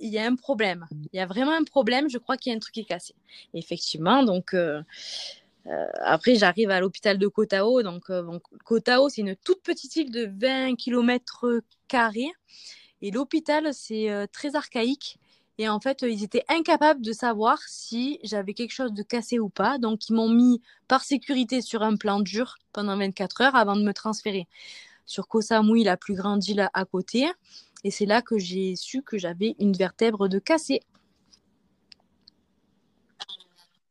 il 0.00 0.12
y 0.12 0.18
a 0.18 0.26
un 0.26 0.34
problème. 0.34 0.88
Il 1.12 1.16
y 1.16 1.20
a 1.20 1.26
vraiment 1.26 1.52
un 1.52 1.62
problème. 1.62 2.10
Je 2.10 2.18
crois 2.18 2.36
qu'il 2.36 2.50
y 2.50 2.52
a 2.52 2.56
un 2.56 2.58
truc 2.58 2.74
qui 2.74 2.80
est 2.80 2.84
cassé. 2.84 3.14
effectivement, 3.54 4.24
donc 4.24 4.52
euh, 4.52 4.82
euh, 5.68 5.86
après, 6.00 6.34
j'arrive 6.34 6.70
à 6.70 6.80
l'hôpital 6.80 7.18
de 7.18 7.28
Kotao. 7.28 7.84
Donc, 7.84 8.10
euh, 8.10 8.36
Kotao, 8.64 9.08
c'est 9.10 9.20
une 9.20 9.36
toute 9.36 9.62
petite 9.62 9.94
île 9.94 10.10
de 10.10 10.28
20 10.40 10.74
km. 10.74 11.62
Et 13.00 13.12
l'hôpital, 13.12 13.72
c'est 13.72 14.26
très 14.32 14.56
archaïque. 14.56 15.20
Et 15.58 15.68
en 15.68 15.80
fait, 15.80 16.02
ils 16.02 16.22
étaient 16.22 16.44
incapables 16.48 17.00
de 17.00 17.12
savoir 17.12 17.58
si 17.66 18.20
j'avais 18.22 18.52
quelque 18.52 18.74
chose 18.74 18.92
de 18.92 19.02
cassé 19.02 19.38
ou 19.38 19.48
pas. 19.48 19.78
Donc, 19.78 20.08
ils 20.08 20.14
m'ont 20.14 20.28
mis 20.28 20.60
par 20.86 21.02
sécurité 21.02 21.62
sur 21.62 21.82
un 21.82 21.96
plan 21.96 22.20
dur 22.20 22.56
pendant 22.72 22.96
24 22.96 23.40
heures 23.40 23.56
avant 23.56 23.76
de 23.76 23.82
me 23.82 23.92
transférer 23.92 24.46
sur 25.06 25.28
Koh 25.28 25.40
Samui, 25.40 25.84
la 25.84 25.96
plus 25.96 26.14
grande 26.14 26.46
île 26.46 26.68
à 26.72 26.84
côté. 26.84 27.26
Et 27.84 27.90
c'est 27.90 28.06
là 28.06 28.20
que 28.20 28.38
j'ai 28.38 28.76
su 28.76 29.02
que 29.02 29.16
j'avais 29.16 29.54
une 29.58 29.72
vertèbre 29.72 30.28
de 30.28 30.38
cassée. 30.38 30.82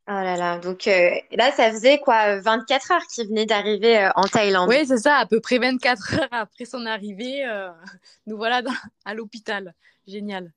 Oh 0.07 0.11
là 0.11 0.37
là, 0.37 0.59
donc 0.59 0.87
euh, 0.87 1.09
là, 1.31 1.51
ça 1.51 1.71
faisait 1.71 1.97
quoi, 1.97 2.39
24 2.39 2.91
heures 2.91 3.07
qu'il 3.07 3.27
venait 3.27 3.47
d'arriver 3.47 3.97
euh, 3.97 4.11
en 4.15 4.25
Thaïlande? 4.25 4.69
Oui, 4.69 4.85
c'est 4.85 4.99
ça, 4.99 5.15
à 5.15 5.25
peu 5.25 5.39
près 5.39 5.57
24 5.57 6.19
heures 6.19 6.27
après 6.29 6.65
son 6.65 6.85
arrivée, 6.85 7.43
euh, 7.43 7.71
nous 8.27 8.37
voilà 8.37 8.61
à 9.03 9.15
l'hôpital. 9.15 9.73
Génial. 10.05 10.51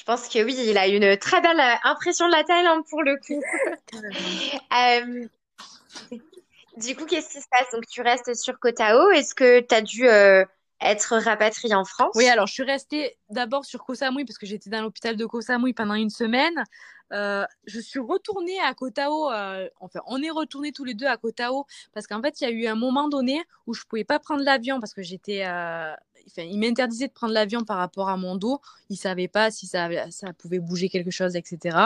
Je 0.00 0.04
pense 0.06 0.30
que 0.30 0.42
oui, 0.42 0.56
il 0.58 0.78
a 0.78 0.86
une 0.86 1.18
très 1.18 1.42
belle 1.42 1.60
impression 1.84 2.26
de 2.26 2.32
la 2.32 2.42
Thaïlande 2.42 2.86
pour 2.88 3.02
le 3.02 3.18
coup. 3.18 3.42
Du 6.78 6.96
coup, 6.96 7.04
qu'est-ce 7.04 7.28
qui 7.28 7.42
se 7.42 7.48
passe? 7.50 7.70
Donc, 7.72 7.86
tu 7.86 8.00
restes 8.00 8.34
sur 8.34 8.58
Koh 8.58 8.70
Tao. 8.70 9.10
Est-ce 9.10 9.34
que 9.34 9.60
tu 9.60 9.74
as 9.74 9.82
dû 9.82 10.08
euh, 10.08 10.46
être 10.80 11.18
rapatriée 11.18 11.74
en 11.74 11.84
France? 11.84 12.12
Oui, 12.14 12.26
alors 12.28 12.46
je 12.46 12.54
suis 12.54 12.62
restée 12.62 13.18
d'abord 13.28 13.66
sur 13.66 13.84
Koh 13.84 13.94
Samui 13.94 14.24
parce 14.24 14.38
que 14.38 14.46
j'étais 14.46 14.70
dans 14.70 14.80
l'hôpital 14.80 15.16
de 15.16 15.26
Koh 15.26 15.42
Samui 15.42 15.74
pendant 15.74 15.92
une 15.92 16.08
semaine. 16.08 16.64
Euh, 17.12 17.44
je 17.66 17.80
suis 17.80 17.98
retournée 17.98 18.58
à 18.60 18.72
Koh 18.72 18.88
Tao. 18.88 19.30
Euh, 19.30 19.68
enfin, 19.80 20.00
on 20.06 20.22
est 20.22 20.30
retournés 20.30 20.72
tous 20.72 20.84
les 20.84 20.94
deux 20.94 21.06
à 21.06 21.18
Koh 21.18 21.32
Tao 21.32 21.66
parce 21.92 22.06
qu'en 22.06 22.22
fait, 22.22 22.40
il 22.40 22.44
y 22.44 22.46
a 22.46 22.50
eu 22.50 22.66
un 22.66 22.76
moment 22.76 23.08
donné 23.08 23.44
où 23.66 23.74
je 23.74 23.84
pouvais 23.84 24.04
pas 24.04 24.18
prendre 24.18 24.42
l'avion 24.42 24.80
parce 24.80 24.94
que 24.94 25.02
j'étais. 25.02 25.44
Il 26.36 26.58
m'interdisait 26.58 27.08
de 27.08 27.12
prendre 27.12 27.32
l'avion 27.32 27.64
par 27.64 27.76
rapport 27.78 28.08
à 28.08 28.16
mon 28.16 28.36
dos. 28.36 28.60
Il 28.88 28.96
savait 28.96 29.28
pas 29.28 29.50
si 29.50 29.66
ça, 29.66 29.88
pouvait 30.38 30.58
bouger 30.58 30.88
quelque 30.88 31.10
chose, 31.10 31.36
etc. 31.36 31.76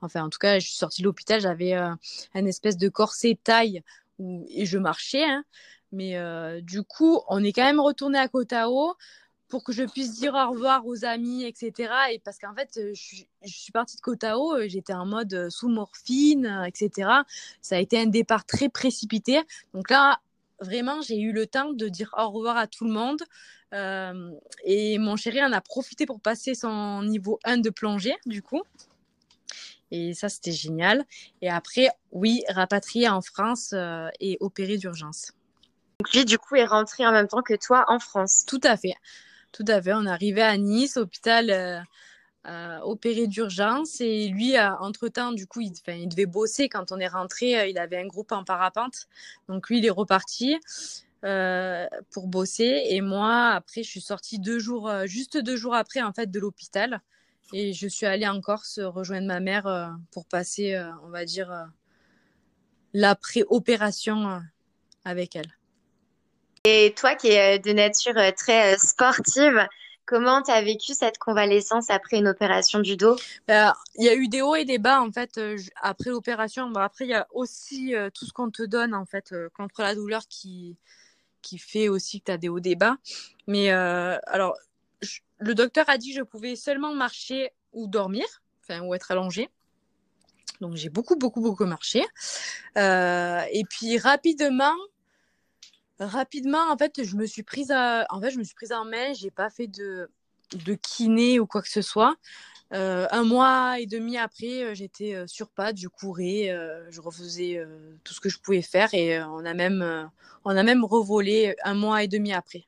Enfin, 0.00 0.24
en 0.24 0.30
tout 0.30 0.38
cas, 0.38 0.58
je 0.58 0.66
suis 0.66 0.76
sortie 0.76 1.02
de 1.02 1.06
l'hôpital, 1.06 1.40
j'avais 1.40 1.74
un 1.74 1.98
espèce 2.34 2.76
de 2.76 2.88
corset 2.88 3.38
taille 3.42 3.82
et 4.48 4.66
je 4.66 4.78
marchais. 4.78 5.24
Hein. 5.24 5.44
Mais 5.92 6.16
euh, 6.16 6.60
du 6.60 6.82
coup, 6.82 7.20
on 7.28 7.42
est 7.42 7.52
quand 7.52 7.64
même 7.64 7.80
retourné 7.80 8.18
à 8.18 8.28
Kotao 8.28 8.94
pour 9.48 9.64
que 9.64 9.72
je 9.72 9.82
puisse 9.82 10.14
dire 10.14 10.34
au 10.34 10.50
revoir 10.52 10.86
aux 10.86 11.04
amis, 11.04 11.44
etc. 11.44 11.92
Et 12.12 12.20
parce 12.20 12.38
qu'en 12.38 12.54
fait, 12.54 12.76
euh, 12.76 12.92
je, 12.94 13.24
suis 13.44 13.72
partie 13.72 13.96
de 13.96 14.00
Kotao, 14.00 14.54
euh, 14.54 14.68
j'étais 14.68 14.92
en 14.92 15.06
mode 15.06 15.48
sous 15.50 15.68
morphine, 15.68 16.64
etc. 16.66 17.10
Ça 17.60 17.76
a 17.76 17.78
été 17.78 17.98
un 17.98 18.06
départ 18.06 18.44
très 18.44 18.68
précipité. 18.68 19.40
Donc 19.74 19.90
là, 19.90 20.20
vraiment, 20.60 21.00
j'ai 21.02 21.18
eu 21.18 21.32
le 21.32 21.46
temps 21.46 21.72
de 21.72 21.88
dire 21.88 22.10
au 22.16 22.30
revoir 22.30 22.56
à 22.56 22.66
tout 22.66 22.84
le 22.84 22.92
monde. 22.92 23.22
et 24.64 24.98
mon 24.98 25.16
chéri 25.16 25.42
en 25.42 25.52
a 25.52 25.60
profité 25.60 26.06
pour 26.06 26.20
passer 26.20 26.54
son 26.54 27.02
niveau 27.02 27.38
1 27.44 27.58
de 27.58 27.70
plongée, 27.70 28.16
du 28.26 28.42
coup. 28.42 28.62
Et 29.90 30.14
ça, 30.14 30.28
c'était 30.28 30.52
génial. 30.52 31.04
Et 31.42 31.50
après, 31.50 31.88
oui, 32.12 32.42
rapatrié 32.48 33.08
en 33.08 33.20
France 33.22 33.72
euh, 33.72 34.08
et 34.20 34.36
opéré 34.40 34.76
d'urgence. 34.76 35.32
Donc 35.98 36.12
lui, 36.14 36.24
du 36.24 36.38
coup, 36.38 36.56
est 36.56 36.64
rentré 36.64 37.06
en 37.06 37.12
même 37.12 37.28
temps 37.28 37.42
que 37.42 37.54
toi 37.54 37.84
en 37.88 37.98
France. 37.98 38.44
Tout 38.46 38.60
à 38.62 38.76
fait. 38.76 38.94
Tout 39.52 39.64
à 39.66 39.82
fait. 39.82 39.92
On 39.92 40.06
est 40.06 40.10
arrivé 40.10 40.42
à 40.42 40.56
Nice, 40.56 40.96
hôpital, 40.96 41.50
euh, 42.46 42.78
opéré 42.80 43.26
d'urgence 43.26 44.00
et 44.00 44.28
lui, 44.28 44.58
entre-temps, 44.58 45.32
du 45.32 45.46
coup, 45.46 45.60
il, 45.60 45.72
devait 46.08 46.26
bosser 46.26 46.68
quand 46.68 46.92
on 46.92 46.98
est 46.98 47.08
rentré. 47.08 47.70
Il 47.70 47.78
avait 47.78 47.98
un 47.98 48.06
groupe 48.06 48.32
en 48.32 48.44
parapente. 48.44 49.08
Donc 49.48 49.68
lui, 49.68 49.78
il 49.78 49.86
est 49.86 49.90
reparti. 49.90 50.56
Euh, 51.22 51.86
pour 52.12 52.28
bosser. 52.28 52.82
Et 52.88 53.02
moi, 53.02 53.50
après, 53.50 53.82
je 53.82 53.90
suis 53.90 54.00
sortie 54.00 54.38
deux 54.38 54.58
jours, 54.58 54.88
euh, 54.88 55.04
juste 55.04 55.36
deux 55.36 55.56
jours 55.56 55.74
après, 55.74 56.00
en 56.00 56.14
fait, 56.14 56.30
de 56.30 56.40
l'hôpital. 56.40 57.02
Et 57.52 57.74
je 57.74 57.88
suis 57.88 58.06
allée 58.06 58.26
en 58.26 58.40
Corse 58.40 58.80
rejoindre 58.80 59.26
ma 59.26 59.38
mère 59.38 59.66
euh, 59.66 59.88
pour 60.12 60.24
passer, 60.24 60.82
on 61.04 61.10
va 61.10 61.26
dire, 61.26 61.68
l'après-opération 62.94 64.40
avec 65.04 65.36
elle. 65.36 65.52
Et 66.64 66.94
toi 66.96 67.14
qui 67.14 67.28
es 67.28 67.58
de 67.58 67.72
nature 67.72 68.34
très 68.34 68.78
sportive, 68.78 69.66
Comment 70.10 70.42
tu 70.42 70.50
as 70.50 70.60
vécu 70.60 70.92
cette 70.92 71.18
convalescence 71.18 71.88
après 71.88 72.18
une 72.18 72.26
opération 72.26 72.80
du 72.80 72.96
dos? 72.96 73.16
Bah, 73.46 73.76
Il 73.94 74.04
y 74.04 74.08
a 74.08 74.14
eu 74.16 74.26
des 74.26 74.42
hauts 74.42 74.56
et 74.56 74.64
des 74.64 74.78
bas 74.78 75.00
en 75.00 75.12
fait 75.12 75.40
après 75.80 76.10
l'opération. 76.10 76.70
après, 76.74 77.06
il 77.06 77.10
y 77.10 77.14
a 77.14 77.28
aussi 77.32 77.94
tout 78.12 78.26
ce 78.26 78.32
qu'on 78.32 78.50
te 78.50 78.64
donne 78.64 78.92
en 78.92 79.06
fait 79.06 79.32
contre 79.54 79.82
la 79.82 79.94
douleur 79.94 80.22
qui, 80.28 80.76
qui 81.42 81.58
fait 81.58 81.88
aussi 81.88 82.20
que 82.20 82.26
tu 82.26 82.32
as 82.32 82.38
des 82.38 82.48
hauts 82.48 82.60
débats. 82.60 82.96
Mais 83.46 83.72
euh, 83.72 84.18
alors, 84.26 84.56
le 85.38 85.54
docteur 85.54 85.88
a 85.88 85.98
dit 85.98 86.12
que 86.12 86.18
je 86.18 86.22
pouvais 86.22 86.56
seulement 86.56 86.94
marcher 86.94 87.50
ou 87.72 87.86
dormir, 87.86 88.24
enfin, 88.62 88.80
ou 88.82 88.94
être 88.94 89.10
allongée. 89.10 89.48
Donc, 90.60 90.76
j'ai 90.76 90.90
beaucoup, 90.90 91.16
beaucoup, 91.16 91.40
beaucoup 91.40 91.64
marché. 91.64 92.04
Euh, 92.76 93.40
et 93.50 93.64
puis, 93.64 93.98
rapidement, 93.98 94.74
rapidement, 96.00 96.70
en 96.70 96.76
fait, 96.76 97.04
je 97.04 97.16
me 97.16 97.26
suis 97.26 97.42
prise, 97.42 97.70
à, 97.70 98.06
en 98.10 98.20
fait, 98.20 98.30
je 98.30 98.38
me 98.38 98.44
suis 98.44 98.54
prise 98.54 98.72
en 98.72 98.84
main. 98.84 99.12
J'ai 99.12 99.30
pas 99.30 99.50
fait 99.50 99.66
de, 99.66 100.10
de 100.52 100.74
kiné 100.74 101.38
ou 101.38 101.46
quoi 101.46 101.62
que 101.62 101.68
ce 101.68 101.82
soit. 101.82 102.16
Euh, 102.72 103.06
un 103.10 103.24
mois 103.24 103.80
et 103.80 103.86
demi 103.86 104.16
après, 104.16 104.62
euh, 104.62 104.74
j'étais 104.74 105.14
euh, 105.14 105.26
sur 105.26 105.48
pattes, 105.48 105.76
je 105.76 105.88
courais, 105.88 106.56
je 106.90 107.00
refaisais 107.00 107.60
tout 108.04 108.14
ce 108.14 108.20
que 108.20 108.28
je 108.28 108.38
pouvais 108.38 108.62
faire 108.62 108.92
et 108.94 109.20
on 109.22 109.44
a 109.44 109.54
même, 109.54 110.10
on 110.44 110.56
a 110.56 110.62
même 110.62 110.84
revolé 110.84 111.56
un 111.64 111.74
mois 111.74 112.02
et 112.02 112.08
demi 112.08 112.32
après. 112.32 112.64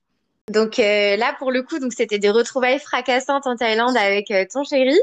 Donc 0.49 0.79
là, 0.79 1.35
pour 1.39 1.53
le 1.53 1.63
coup, 1.63 1.79
donc 1.79 1.93
c'était 1.93 2.19
des 2.19 2.31
retrouvailles 2.31 2.81
fracassantes 2.81 3.47
en 3.47 3.57
Thaïlande 3.57 3.97
avec 3.97 4.33
ton 4.53 4.65
chéri. 4.65 4.99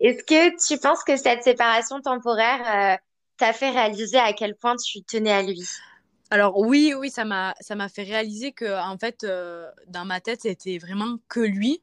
Est-ce 0.00 0.24
que 0.24 0.66
tu 0.66 0.80
penses 0.80 1.04
que 1.04 1.16
cette 1.16 1.44
séparation 1.44 2.00
temporaire 2.00 2.98
t'a 3.36 3.52
fait 3.52 3.70
réaliser 3.70 4.18
à 4.18 4.32
quel 4.32 4.56
point 4.56 4.74
tu 4.76 5.02
tenais 5.02 5.32
à 5.32 5.42
lui? 5.42 5.62
Alors 6.34 6.58
oui, 6.58 6.94
oui, 6.98 7.10
ça 7.10 7.24
m'a 7.24 7.54
ça 7.60 7.74
m'a 7.74 7.88
fait 7.88 8.02
réaliser 8.02 8.52
que 8.52 8.80
en 8.82 8.98
fait 8.98 9.26
dans 9.88 10.04
ma 10.04 10.20
tête 10.20 10.42
c'était 10.42 10.78
vraiment 10.78 11.18
que 11.28 11.40
lui 11.40 11.82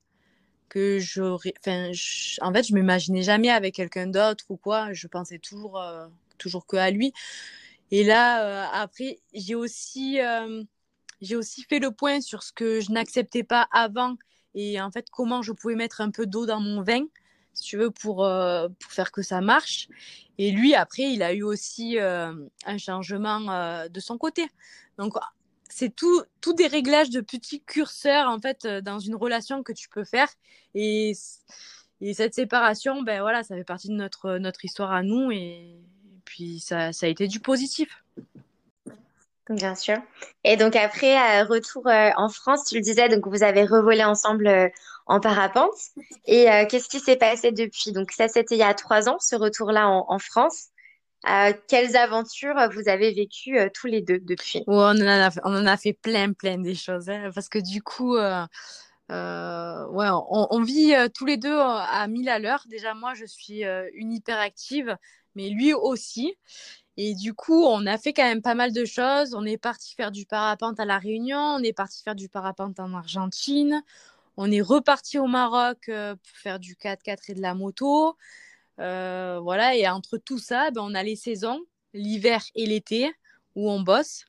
que 0.72 1.00
j'aurais. 1.00 1.54
En 2.42 2.54
fait, 2.54 2.64
je 2.64 2.74
m'imaginais 2.74 3.24
jamais 3.24 3.50
avec 3.50 3.76
quelqu'un 3.76 4.08
d'autre 4.08 4.46
ou 4.50 4.56
quoi. 4.56 4.94
Je 4.94 5.08
pensais 5.08 5.38
toujours, 5.38 5.78
euh, 5.82 6.08
toujours 6.38 6.66
que 6.66 6.78
à 6.78 6.92
lui. 6.92 7.14
Et 7.92 8.06
là, 8.06 8.46
euh, 8.46 8.68
après, 8.74 9.20
j'ai 9.34 9.56
aussi, 9.56 10.22
euh, 10.22 10.64
j'ai 11.22 11.36
aussi 11.36 11.64
fait 11.64 11.80
le 11.80 11.92
point 11.92 12.22
sur 12.22 12.42
ce 12.42 12.54
que 12.54 12.80
je 12.80 12.92
n'acceptais 12.92 13.44
pas 13.44 13.68
avant 13.72 14.16
et 14.56 14.82
en 14.82 14.92
fait 14.92 15.08
comment 15.12 15.42
je 15.42 15.52
pouvais 15.52 15.76
mettre 15.76 16.02
un 16.02 16.12
peu 16.12 16.26
d'eau 16.26 16.46
dans 16.46 16.62
mon 16.62 16.82
vin, 16.82 17.04
si 17.54 17.64
tu 17.64 17.78
veux, 17.78 17.92
pour, 17.92 18.18
pour 18.18 18.92
faire 18.92 19.12
que 19.12 19.22
ça 19.22 19.42
marche. 19.42 19.88
Et 20.38 20.52
lui, 20.52 20.74
après, 20.74 21.04
il 21.04 21.22
a 21.22 21.34
eu 21.34 21.44
aussi 21.44 21.98
un 22.00 22.78
changement 22.78 23.88
de 23.88 24.00
son 24.00 24.18
côté. 24.18 24.48
Donc, 24.98 25.16
c'est 25.72 25.96
tout, 25.96 26.22
tout 26.42 26.54
des 26.54 26.68
réglages 26.68 27.10
de 27.10 27.22
petits 27.22 27.62
curseurs 27.62 28.28
en 28.28 28.40
fait 28.40 28.66
euh, 28.66 28.82
dans 28.82 29.00
une 29.00 29.16
relation 29.16 29.64
que 29.64 29.72
tu 29.72 29.90
peux 29.90 30.04
faire 30.04 30.28
et, 30.76 31.14
et 32.02 32.14
cette 32.14 32.34
séparation 32.34 33.02
ben 33.02 33.22
voilà 33.22 33.44
ça 33.44 33.56
fait 33.56 33.64
partie 33.64 33.88
de 33.88 33.94
notre 33.94 34.38
notre 34.38 34.66
histoire 34.66 34.92
à 34.92 35.02
nous 35.02 35.32
et, 35.32 35.78
puis 36.26 36.60
ça, 36.60 36.94
ça, 36.94 37.08
a 37.08 37.10
été 37.10 37.28
du 37.28 37.40
positif 37.40 38.04
bien 39.50 39.76
sûr 39.76 39.98
et 40.44 40.56
donc 40.56 40.76
après 40.76 41.18
euh, 41.18 41.46
retour 41.46 41.88
euh, 41.88 42.12
en 42.16 42.30
France 42.30 42.66
tu 42.66 42.76
le 42.76 42.82
disais 42.82 43.10
donc 43.10 43.28
vous 43.28 43.44
avez 43.44 43.66
revolé 43.66 44.04
ensemble 44.04 44.72
en 45.12 45.19
parapente 45.19 45.76
et 46.26 46.45
qu'est-ce 46.69 46.89
qui 46.89 47.00
s'est 47.00 47.17
passé 47.17 47.52
depuis? 47.52 47.91
Donc 47.91 48.12
ça 48.12 48.28
c'était 48.28 48.56
il 48.56 48.60
y 48.60 48.63
a 48.63 48.74
trois 48.74 49.10
ans 49.10 49.17
ce 49.19 49.36
retour 49.36 49.71
là 49.71 49.88
en 49.89 50.19
France 50.19 50.71
euh, 51.30 51.54
quelles 51.67 51.95
aventures 51.95 52.56
vous 52.74 52.89
avez 52.89 53.13
vécues 53.13 53.60
euh, 53.60 53.69
tous 53.71 53.86
les 53.86 54.02
deux 54.02 54.19
depuis? 54.19 54.63
On, 54.65 55.00
en 55.00 55.65
a, 55.65 55.78
fait 55.78 55.93
plein, 55.93 56.34
plein 56.34 56.58
des 56.58 56.74
choses. 56.74 57.10
Hein, 57.10 57.30
parce 57.36 57.47
que 57.47 57.60
du 57.60 57.84
coup, 57.84 58.15
euh, 58.15 58.45
ouais, 59.10 60.08
on, 60.10 60.63
vit 60.63 60.95
tous 61.13 61.26
les 61.26 61.38
deux 61.38 61.58
à 61.60 62.08
1000 62.08 62.28
à 62.28 62.39
l'heure. 62.39 62.63
Déjà, 62.67 62.95
moi, 62.95 63.13
je 63.13 63.26
suis 63.26 63.63
une 63.93 64.13
hyperactive, 64.13 64.97
mais 65.36 65.50
lui 65.50 65.74
aussi. 65.74 66.34
Et 66.97 67.13
du 67.13 67.34
coup, 67.34 67.63
on 67.65 67.86
a 67.86 67.97
fait 67.97 68.13
quand 68.13 68.24
même 68.24 68.41
pas 68.41 68.56
mal 68.56 68.74
de 68.74 68.84
choses. 68.84 69.36
On 69.36 69.45
est 69.45 69.58
parti 69.58 69.93
faire 69.95 70.12
du 70.12 70.26
parapente 70.26 70.80
à 70.80 70.86
La 70.86 70.97
Réunion, 70.97 71.39
on 71.39 71.63
est 71.63 71.74
parti 71.74 72.02
faire 72.04 72.15
du 72.15 72.30
parapente 72.30 72.80
en 72.80 72.93
Argentine, 72.93 73.84
on 74.38 74.52
est 74.52 74.62
reparti 74.62 75.20
au 75.20 75.28
Maroc 75.28 75.80
pour 75.86 76.38
faire 76.38 76.60
du 76.60 76.76
4x4 76.76 77.17
et 77.30 77.34
de 77.34 77.41
la 77.41 77.54
moto. 77.54 78.15
Euh, 78.82 79.39
voilà, 79.41 79.76
et 79.76 79.88
entre 79.88 80.17
tout 80.17 80.39
ça, 80.39 80.72
ben, 80.72 80.82
on 80.82 80.96
a 80.96 81.04
les 81.04 81.15
saisons, 81.15 81.62
l'hiver 81.94 82.41
et 82.56 82.65
l'été, 82.65 83.13
où 83.56 83.70
on 83.70 83.82
bosse. 83.82 84.26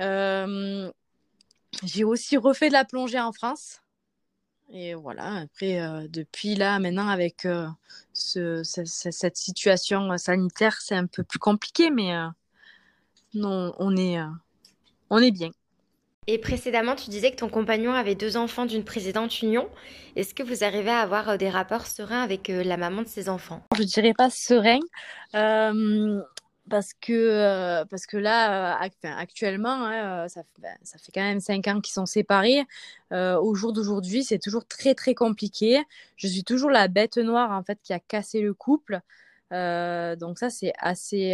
Euh, 0.00 0.90
j'ai 1.84 2.04
aussi 2.04 2.36
refait 2.36 2.68
de 2.68 2.72
la 2.72 2.84
plongée 2.84 3.20
en 3.20 3.32
France. 3.32 3.80
Et 4.70 4.94
voilà, 4.94 5.40
après, 5.40 5.80
euh, 5.80 6.06
depuis 6.08 6.54
là, 6.54 6.78
maintenant, 6.78 7.08
avec 7.08 7.46
cette 8.12 9.36
situation 9.36 10.16
sanitaire, 10.16 10.80
c'est 10.80 10.94
un 10.94 11.06
peu 11.06 11.22
plus 11.22 11.38
compliqué, 11.38 11.90
mais 11.90 12.12
non, 13.34 13.74
on 13.78 13.96
est, 13.96 14.18
on 15.10 15.18
est 15.18 15.30
bien. 15.30 15.50
Et 16.30 16.36
précédemment, 16.36 16.94
tu 16.94 17.08
disais 17.08 17.30
que 17.30 17.36
ton 17.36 17.48
compagnon 17.48 17.94
avait 17.94 18.14
deux 18.14 18.36
enfants 18.36 18.66
d'une 18.66 18.84
précédente 18.84 19.40
union. 19.40 19.66
Est-ce 20.14 20.34
que 20.34 20.42
vous 20.42 20.62
arrivez 20.62 20.90
à 20.90 20.98
avoir 20.98 21.30
euh, 21.30 21.36
des 21.38 21.48
rapports 21.48 21.86
sereins 21.86 22.20
avec 22.20 22.50
euh, 22.50 22.62
la 22.62 22.76
maman 22.76 23.00
de 23.00 23.08
ses 23.08 23.30
enfants? 23.30 23.62
Je 23.78 23.82
dirais 23.84 24.12
pas 24.12 24.28
serein. 24.28 24.80
Euh, 25.34 26.20
parce 26.68 26.92
que, 26.92 27.82
parce 27.84 28.04
que 28.04 28.18
là, 28.18 28.78
actuellement, 29.16 29.86
hein, 29.86 30.28
ça, 30.28 30.42
ben, 30.58 30.76
ça, 30.82 30.98
fait 30.98 31.12
quand 31.14 31.22
même 31.22 31.40
cinq 31.40 31.66
ans 31.66 31.80
qu'ils 31.80 31.94
sont 31.94 32.04
séparés. 32.04 32.62
au 33.10 33.54
jour 33.54 33.72
d'aujourd'hui, 33.72 34.22
c'est 34.22 34.38
toujours 34.38 34.66
très, 34.66 34.94
très 34.94 35.14
compliqué. 35.14 35.82
Je 36.16 36.26
suis 36.26 36.44
toujours 36.44 36.68
la 36.68 36.88
bête 36.88 37.16
noire, 37.16 37.52
en 37.52 37.62
fait, 37.62 37.78
qui 37.82 37.94
a 37.94 38.00
cassé 38.00 38.42
le 38.42 38.52
couple. 38.52 39.00
donc 39.50 40.38
ça, 40.38 40.50
c'est 40.50 40.74
assez, 40.78 41.32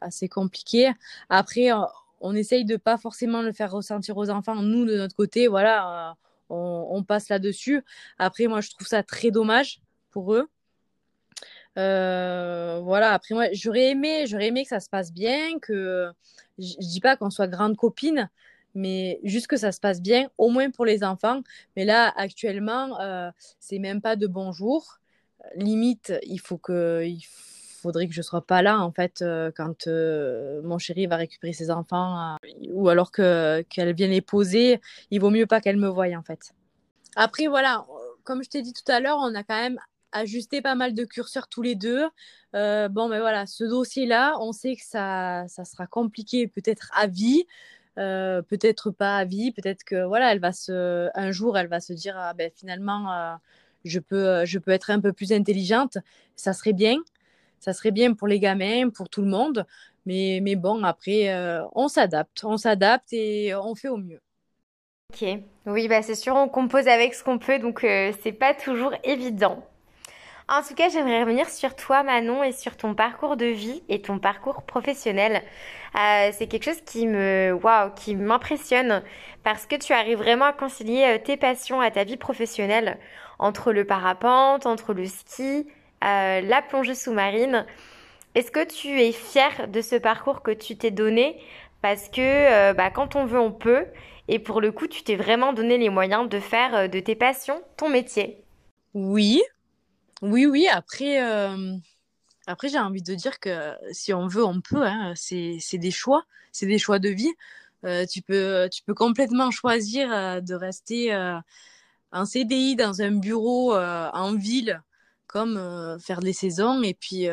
assez 0.00 0.28
compliqué. 0.28 0.92
Après, 1.30 1.72
on 2.20 2.34
essaye 2.34 2.64
de 2.64 2.76
pas 2.76 2.98
forcément 2.98 3.42
le 3.42 3.52
faire 3.52 3.70
ressentir 3.72 4.16
aux 4.16 4.30
enfants. 4.30 4.56
Nous, 4.56 4.84
de 4.84 4.96
notre 4.96 5.14
côté, 5.14 5.48
voilà, 5.48 6.10
euh, 6.10 6.14
on, 6.50 7.02
passe 7.02 7.28
là-dessus. 7.28 7.84
Après, 8.18 8.46
moi, 8.46 8.60
je 8.60 8.70
trouve 8.70 8.86
ça 8.86 9.02
très 9.02 9.30
dommage 9.30 9.80
pour 10.10 10.34
eux. 10.34 10.48
Euh, 11.76 12.80
voilà, 12.82 13.12
après, 13.12 13.34
moi, 13.34 13.46
j'aurais 13.52 13.90
aimé, 13.90 14.26
j'aurais 14.26 14.48
aimé 14.48 14.64
que 14.64 14.68
ça 14.68 14.80
se 14.80 14.88
passe 14.88 15.12
bien, 15.12 15.58
que 15.60 16.10
je, 16.58 16.74
dis 16.78 17.00
pas 17.00 17.16
qu'on 17.16 17.30
soit 17.30 17.46
grande 17.46 17.76
copine, 17.76 18.28
mais 18.74 19.20
juste 19.22 19.46
que 19.46 19.56
ça 19.56 19.70
se 19.70 19.78
passe 19.80 20.02
bien, 20.02 20.28
au 20.38 20.48
moins 20.50 20.70
pour 20.70 20.84
les 20.84 21.04
enfants. 21.04 21.42
Mais 21.76 21.84
là, 21.84 22.12
actuellement, 22.16 23.00
euh, 23.00 23.30
c'est 23.60 23.78
même 23.78 24.00
pas 24.00 24.16
de 24.16 24.26
bonjour. 24.26 24.98
Limite, 25.54 26.12
il 26.24 26.40
faut 26.40 26.58
que, 26.58 27.06
faudrait 27.78 28.08
que 28.08 28.14
je 28.14 28.22
sois 28.22 28.44
pas 28.44 28.62
là 28.62 28.80
en 28.80 28.92
fait 28.92 29.22
euh, 29.22 29.50
quand 29.56 29.86
euh, 29.86 30.60
mon 30.62 30.78
chéri 30.78 31.06
va 31.06 31.16
récupérer 31.16 31.52
ses 31.52 31.70
enfants 31.70 32.34
euh, 32.34 32.48
ou 32.70 32.88
alors 32.88 33.10
que 33.10 33.62
qu'elle 33.68 33.94
vienne 33.94 34.10
les 34.10 34.20
poser. 34.20 34.80
Il 35.10 35.20
vaut 35.20 35.30
mieux 35.30 35.46
pas 35.46 35.60
qu'elle 35.60 35.76
me 35.76 35.88
voie 35.88 36.06
en 36.16 36.22
fait. 36.22 36.54
Après 37.16 37.46
voilà, 37.46 37.86
comme 38.24 38.42
je 38.42 38.50
t'ai 38.50 38.62
dit 38.62 38.72
tout 38.72 38.90
à 38.90 39.00
l'heure, 39.00 39.18
on 39.20 39.34
a 39.34 39.42
quand 39.42 39.60
même 39.60 39.78
ajusté 40.12 40.62
pas 40.62 40.74
mal 40.74 40.94
de 40.94 41.04
curseurs 41.04 41.48
tous 41.48 41.62
les 41.62 41.74
deux. 41.74 42.04
bon, 42.52 43.08
mais 43.08 43.20
voilà, 43.20 43.46
ce 43.46 43.64
dossier-là, 43.64 44.36
on 44.40 44.52
sait 44.52 44.76
que 44.76 44.84
ça, 44.84 45.44
ça 45.48 45.64
sera 45.64 45.86
compliqué 45.86 46.46
peut-être 46.48 46.90
à 46.94 47.06
vie, 47.06 47.44
peut-être 47.96 48.90
pas 48.90 49.18
à 49.18 49.24
vie, 49.24 49.52
peut-être 49.52 49.84
que 49.84 50.06
voilà, 50.06 50.32
elle 50.32 50.40
va 50.40 50.52
se, 50.52 51.10
un 51.14 51.30
jour, 51.30 51.58
elle 51.58 51.66
va 51.66 51.80
se 51.80 51.92
dire, 51.92 52.14
ah, 52.16 52.32
ben, 52.32 52.50
finalement, 52.54 53.38
je 53.84 53.98
peux, 53.98 54.44
je 54.46 54.58
peux 54.58 54.70
être 54.70 54.90
un 54.90 55.00
peu 55.00 55.12
plus 55.12 55.32
intelligente, 55.32 55.98
ça 56.36 56.52
serait 56.52 56.72
bien 56.72 56.98
ça 57.60 57.72
serait 57.72 57.90
bien 57.90 58.14
pour 58.14 58.28
les 58.28 58.40
gamins, 58.40 58.90
pour 58.90 59.08
tout 59.08 59.22
le 59.22 59.28
monde. 59.28 59.66
Mais, 60.06 60.40
mais 60.42 60.56
bon, 60.56 60.84
après, 60.84 61.28
euh, 61.30 61.62
on 61.74 61.88
s'adapte. 61.88 62.44
On 62.44 62.56
s'adapte 62.56 63.12
et 63.12 63.54
on 63.54 63.74
fait 63.74 63.88
au 63.88 63.98
mieux. 63.98 64.20
Ok, 65.10 65.24
oui, 65.66 65.88
bah 65.88 66.02
c'est 66.02 66.14
sûr, 66.14 66.34
on 66.34 66.48
compose 66.48 66.86
avec 66.86 67.14
ce 67.14 67.24
qu'on 67.24 67.38
peut, 67.38 67.58
donc 67.58 67.82
euh, 67.82 68.12
c'est 68.22 68.32
pas 68.32 68.52
toujours 68.52 68.92
évident. 69.04 69.64
En 70.48 70.62
tout 70.62 70.74
cas, 70.74 70.88
j'aimerais 70.90 71.20
revenir 71.22 71.48
sur 71.48 71.76
toi, 71.76 72.02
Manon, 72.02 72.42
et 72.42 72.52
sur 72.52 72.76
ton 72.76 72.94
parcours 72.94 73.36
de 73.36 73.46
vie 73.46 73.82
et 73.88 74.02
ton 74.02 74.18
parcours 74.18 74.62
professionnel. 74.62 75.42
Euh, 75.94 76.30
c'est 76.32 76.46
quelque 76.48 76.64
chose 76.64 76.80
qui 76.86 77.06
me, 77.06 77.52
waouh, 77.62 77.90
qui 77.94 78.16
m'impressionne 78.16 79.02
parce 79.44 79.66
que 79.66 79.76
tu 79.76 79.92
arrives 79.92 80.18
vraiment 80.18 80.46
à 80.46 80.52
concilier 80.52 81.04
euh, 81.04 81.18
tes 81.22 81.36
passions 81.36 81.80
à 81.80 81.90
ta 81.90 82.04
vie 82.04 82.16
professionnelle 82.16 82.98
entre 83.38 83.72
le 83.72 83.84
parapente, 83.86 84.66
entre 84.66 84.94
le 84.94 85.06
ski, 85.06 85.66
euh, 86.04 86.40
la 86.40 86.62
plongée 86.62 86.94
sous-marine. 86.94 87.66
Est-ce 88.34 88.50
que 88.50 88.64
tu 88.64 89.00
es 89.00 89.12
fière 89.12 89.68
de 89.68 89.80
ce 89.80 89.96
parcours 89.96 90.42
que 90.42 90.50
tu 90.50 90.76
t'es 90.76 90.90
donné? 90.90 91.40
Parce 91.82 92.08
que 92.08 92.72
bah, 92.72 92.90
quand 92.90 93.16
on 93.16 93.24
veut, 93.24 93.40
on 93.40 93.52
peut. 93.52 93.86
Et 94.28 94.38
pour 94.38 94.60
le 94.60 94.72
coup, 94.72 94.86
tu 94.86 95.02
t'es 95.02 95.16
vraiment 95.16 95.52
donné 95.52 95.78
les 95.78 95.88
moyens 95.88 96.28
de 96.28 96.38
faire 96.38 96.88
de 96.88 97.00
tes 97.00 97.14
passions 97.14 97.62
ton 97.76 97.88
métier. 97.88 98.44
Oui, 98.94 99.42
oui, 100.22 100.46
oui. 100.46 100.68
Après, 100.68 101.18
après 102.46 102.68
j'ai 102.68 102.78
envie 102.78 103.02
de 103.02 103.14
dire 103.14 103.40
que 103.40 103.72
si 103.92 104.12
on 104.12 104.26
veut, 104.26 104.44
on 104.44 104.60
peut. 104.60 104.84
Hein. 104.84 105.14
C'est 105.16 105.78
des 105.78 105.90
choix, 105.90 106.24
c'est 106.52 106.66
des 106.66 106.78
choix 106.78 106.98
de 106.98 107.08
vie. 107.08 107.32
tu, 108.10 108.22
peux, 108.22 108.68
tu 108.70 108.82
peux 108.82 108.94
complètement 108.94 109.50
choisir 109.50 110.08
de 110.42 110.54
rester 110.54 111.14
en 112.12 112.24
CDI 112.24 112.76
dans 112.76 113.02
un 113.02 113.12
bureau 113.12 113.74
en 113.74 114.34
ville, 114.34 114.82
comme 115.28 115.98
faire 116.00 116.20
des 116.20 116.32
saisons. 116.32 116.82
Et 116.82 116.94
puis, 116.94 117.28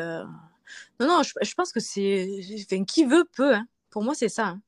non, 1.00 1.06
non, 1.06 1.22
je, 1.22 1.54
pense 1.54 1.72
que 1.72 1.80
c'est. 1.80 2.28
Qui 2.86 3.04
veut 3.04 3.24
peut. 3.36 3.54
Hein. 3.54 3.66
Pour 3.90 4.02
moi, 4.02 4.14
c'est 4.14 4.28
ça. 4.28 4.46
Hein. 4.46 4.60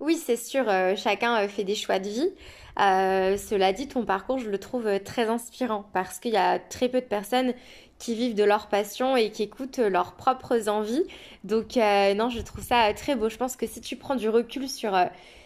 Oui, 0.00 0.20
c'est 0.22 0.36
sûr, 0.36 0.66
chacun 0.96 1.48
fait 1.48 1.64
des 1.64 1.74
choix 1.74 1.98
de 1.98 2.08
vie. 2.08 2.30
cela 2.76 3.72
dit, 3.72 3.88
ton 3.88 4.04
parcours, 4.04 4.38
je 4.38 4.50
le 4.50 4.58
trouve 4.58 5.00
très 5.04 5.28
inspirant 5.28 5.88
parce 5.94 6.18
qu'il 6.18 6.32
y 6.32 6.36
a 6.36 6.58
très 6.58 6.88
peu 6.90 7.00
de 7.00 7.06
personnes 7.06 7.54
qui 7.98 8.14
vivent 8.14 8.34
de 8.34 8.44
leur 8.44 8.66
passion 8.68 9.16
et 9.16 9.30
qui 9.30 9.44
écoutent 9.44 9.78
leurs 9.78 10.12
propres 10.12 10.68
envies. 10.68 11.04
Donc 11.44 11.76
non, 11.76 12.28
je 12.28 12.40
trouve 12.42 12.62
ça 12.62 12.92
très 12.92 13.16
beau. 13.16 13.30
Je 13.30 13.38
pense 13.38 13.56
que 13.56 13.66
si 13.66 13.80
tu 13.80 13.96
prends 13.96 14.16
du 14.16 14.28
recul 14.28 14.68
sur 14.68 14.92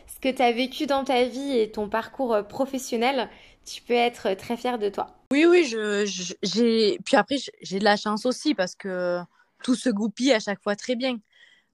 ce 0.09 0.19
que 0.19 0.35
tu 0.35 0.43
as 0.43 0.51
vécu 0.51 0.87
dans 0.87 1.05
ta 1.05 1.25
vie 1.25 1.57
et 1.57 1.71
ton 1.71 1.89
parcours 1.89 2.37
professionnel, 2.49 3.29
tu 3.65 3.83
peux 3.83 3.95
être 3.95 4.35
très 4.35 4.57
fier 4.57 4.79
de 4.79 4.89
toi. 4.89 5.17
Oui, 5.33 5.47
oui, 5.47 5.65
je, 5.65 6.35
j'ai. 6.43 6.99
Puis 7.05 7.17
après, 7.17 7.37
j'ai 7.61 7.79
de 7.79 7.85
la 7.85 7.97
chance 7.97 8.27
aussi 8.27 8.55
parce 8.55 8.75
que 8.75 9.21
tout 9.63 9.75
se 9.75 9.89
goupille 9.91 10.33
à 10.33 10.41
chaque 10.41 10.63
fois 10.63 10.77
très 10.77 10.97
bien. 10.97 11.19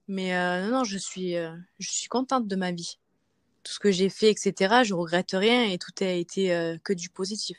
Mais 0.07 0.31
non, 0.61 0.69
non, 0.69 0.83
je 0.83 0.97
suis, 0.97 1.35
je 1.79 1.89
suis 1.89 2.07
contente 2.07 2.47
de 2.47 2.55
ma 2.55 2.71
vie. 2.71 2.97
Tout 3.63 3.73
ce 3.73 3.79
que 3.79 3.91
j'ai 3.91 4.09
fait, 4.09 4.29
etc., 4.29 4.83
je 4.83 4.93
regrette 4.93 5.31
rien 5.33 5.65
et 5.65 5.77
tout 5.77 5.91
a 6.01 6.05
été 6.05 6.77
que 6.83 6.93
du 6.93 7.09
positif. 7.09 7.57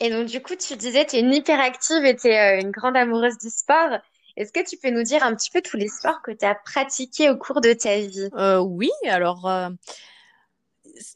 Et 0.00 0.10
donc, 0.10 0.26
du 0.26 0.42
coup, 0.42 0.56
tu 0.56 0.76
disais, 0.76 1.04
tu 1.04 1.16
es 1.16 1.20
une 1.20 1.32
hyperactive 1.32 2.04
et 2.04 2.16
tu 2.16 2.28
es 2.28 2.60
une 2.60 2.70
grande 2.70 2.96
amoureuse 2.96 3.38
du 3.38 3.50
sport. 3.50 3.98
Est-ce 4.36 4.52
que 4.52 4.66
tu 4.66 4.78
peux 4.78 4.90
nous 4.90 5.02
dire 5.02 5.22
un 5.22 5.34
petit 5.34 5.50
peu 5.50 5.60
tous 5.60 5.76
les 5.76 5.88
sports 5.88 6.22
que 6.22 6.30
tu 6.30 6.44
as 6.46 6.54
pratiqués 6.54 7.28
au 7.28 7.36
cours 7.36 7.60
de 7.60 7.74
ta 7.74 7.98
vie? 7.98 8.30
Oui, 8.64 8.90
alors 9.06 9.48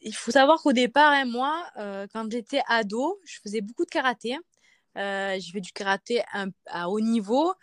il 0.01 0.15
faut 0.15 0.31
savoir 0.31 0.63
qu'au 0.63 0.73
départ, 0.73 1.13
hein, 1.13 1.25
moi, 1.25 1.67
euh, 1.79 2.07
quand 2.13 2.31
j'étais 2.31 2.63
ado, 2.67 3.21
je 3.25 3.39
faisais 3.43 3.61
beaucoup 3.61 3.85
de 3.85 3.91
karaté. 3.91 4.37
Euh, 4.97 5.39
je 5.41 5.51
fais 5.51 5.61
du 5.61 5.73
karaté 5.73 6.23
à, 6.67 6.89
haut 6.89 7.01
niveau. 7.01 7.55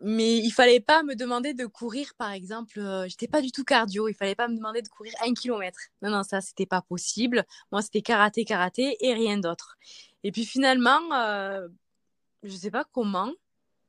Mais 0.00 0.38
il 0.38 0.50
fallait 0.50 0.80
pas 0.80 1.02
me 1.02 1.14
demander 1.14 1.54
de 1.54 1.66
courir, 1.66 2.14
par 2.16 2.32
exemple. 2.32 2.78
Euh, 2.78 3.06
j'étais 3.08 3.28
pas 3.28 3.42
du 3.42 3.52
tout 3.52 3.64
cardio. 3.64 4.08
Il 4.08 4.14
fallait 4.14 4.34
pas 4.34 4.48
me 4.48 4.56
demander 4.56 4.82
de 4.82 4.88
courir 4.88 5.12
un 5.24 5.34
kilomètre. 5.34 5.78
Non, 6.02 6.10
non, 6.10 6.22
ça, 6.22 6.40
c'était 6.40 6.66
pas 6.66 6.82
possible. 6.82 7.44
Moi, 7.70 7.82
c'était 7.82 8.02
karaté, 8.02 8.44
karaté 8.44 8.96
et 9.00 9.12
rien 9.12 9.38
d'autre. 9.38 9.76
Et 10.24 10.32
puis 10.32 10.44
finalement, 10.44 11.00
euh, 11.12 11.68
je 12.42 12.56
sais 12.56 12.70
pas 12.70 12.84
comment. 12.92 13.32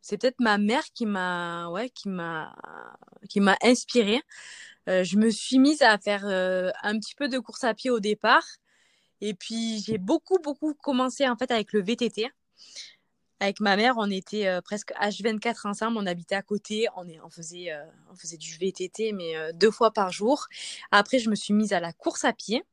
C'est 0.01 0.17
peut-être 0.17 0.39
ma 0.39 0.57
mère 0.57 0.83
qui 0.93 1.05
m'a, 1.05 1.69
ouais, 1.69 1.89
qui 1.89 2.09
m'a, 2.09 2.55
qui 3.29 3.39
m'a 3.39 3.57
inspirée. 3.61 4.21
Euh, 4.87 5.03
je 5.03 5.17
me 5.17 5.29
suis 5.29 5.59
mise 5.59 5.81
à 5.81 5.97
faire 5.97 6.25
euh, 6.25 6.71
un 6.81 6.97
petit 6.99 7.15
peu 7.15 7.27
de 7.27 7.39
course 7.39 7.63
à 7.63 7.73
pied 7.73 7.89
au 7.89 7.99
départ. 7.99 8.45
Et 9.21 9.33
puis, 9.33 9.83
j'ai 9.85 9.97
beaucoup, 9.97 10.39
beaucoup 10.39 10.73
commencé 10.73 11.27
en 11.27 11.35
fait 11.35 11.51
avec 11.51 11.73
le 11.73 11.81
VTT. 11.81 12.29
Avec 13.41 13.59
ma 13.61 13.75
mère, 13.75 13.95
on 13.97 14.09
était 14.09 14.47
euh, 14.47 14.61
presque 14.61 14.91
H24 14.99 15.67
ensemble, 15.67 15.97
on 15.97 16.05
habitait 16.05 16.35
à 16.35 16.41
côté, 16.41 16.87
on, 16.95 17.29
faisait, 17.29 18.37
du 18.37 18.57
VTT, 18.57 19.13
mais 19.13 19.53
deux 19.53 19.71
fois 19.71 19.91
par 19.91 20.11
jour. 20.11 20.47
Après, 20.91 21.19
je 21.19 21.29
me 21.29 21.35
suis 21.35 21.53
mise 21.53 21.73
à 21.73 21.79
la 21.79 21.93
course 21.93 22.25
à 22.25 22.33
pied. 22.33 22.63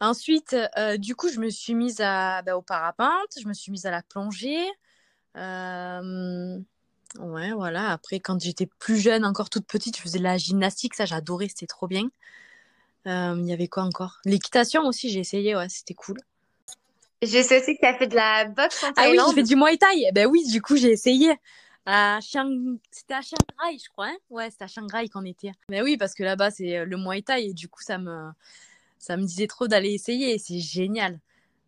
Ensuite, 0.00 0.56
du 0.98 1.16
coup, 1.16 1.28
je 1.28 1.40
me 1.40 1.50
suis 1.50 1.74
mise 1.74 2.00
à, 2.00 2.42
bah, 2.42 2.56
au 2.56 2.62
parapente, 2.62 3.34
je 3.40 3.46
me 3.48 3.52
suis 3.52 3.72
mise 3.72 3.86
à 3.86 3.90
la 3.90 4.02
plongée. 4.02 4.66
Ouais, 7.18 7.52
voilà. 7.52 7.90
Après, 7.90 8.20
quand 8.20 8.40
j'étais 8.40 8.66
plus 8.78 8.98
jeune, 8.98 9.24
encore 9.24 9.50
toute 9.50 9.66
petite, 9.66 9.96
je 9.96 10.02
faisais 10.02 10.18
de 10.18 10.24
la 10.24 10.36
gymnastique. 10.36 10.94
Ça, 10.94 11.06
j'adorais. 11.06 11.48
C'était 11.48 11.66
trop 11.66 11.86
bien. 11.86 12.08
Euh, 13.06 13.34
il 13.38 13.46
y 13.46 13.52
avait 13.52 13.68
quoi 13.68 13.84
encore? 13.84 14.18
L'équitation 14.24 14.82
aussi, 14.82 15.10
j'ai 15.10 15.20
essayé. 15.20 15.56
Ouais, 15.56 15.68
c'était 15.68 15.94
cool. 15.94 16.18
Je 17.22 17.42
sais 17.42 17.60
aussi 17.60 17.74
que 17.74 17.80
tu 17.80 17.86
as 17.86 17.94
fait 17.94 18.06
de 18.06 18.14
la 18.14 18.44
boxe 18.44 18.84
en 18.84 18.92
Thaïlande. 18.92 19.18
Ah 19.18 19.28
oui, 19.28 19.34
j'ai 19.34 19.34
fait 19.34 19.48
du 19.48 19.56
Muay 19.56 19.76
Thai. 19.76 20.12
Ben 20.12 20.26
oui, 20.26 20.46
du 20.46 20.62
coup, 20.62 20.76
j'ai 20.76 20.90
essayé. 20.92 21.34
À 21.86 22.18
C'était 22.20 23.14
à 23.14 23.22
Shanghai, 23.22 23.78
je 23.82 23.88
crois. 23.88 24.08
Hein 24.08 24.16
ouais, 24.28 24.50
c'était 24.50 24.64
à 24.64 24.68
Shanghai 24.68 25.08
qu'on 25.08 25.24
était. 25.24 25.52
Mais 25.70 25.78
ben 25.78 25.84
oui, 25.84 25.96
parce 25.96 26.14
que 26.14 26.22
là-bas, 26.22 26.50
c'est 26.50 26.76
euh, 26.76 26.84
le 26.84 26.96
Muay 26.98 27.22
Thai. 27.22 27.46
Et 27.46 27.54
du 27.54 27.68
coup, 27.68 27.82
ça 27.82 27.96
me, 27.96 28.28
ça 28.98 29.16
me 29.16 29.22
disait 29.22 29.46
trop 29.46 29.68
d'aller 29.68 29.92
essayer. 29.94 30.38
c'est 30.38 30.60
génial. 30.60 31.18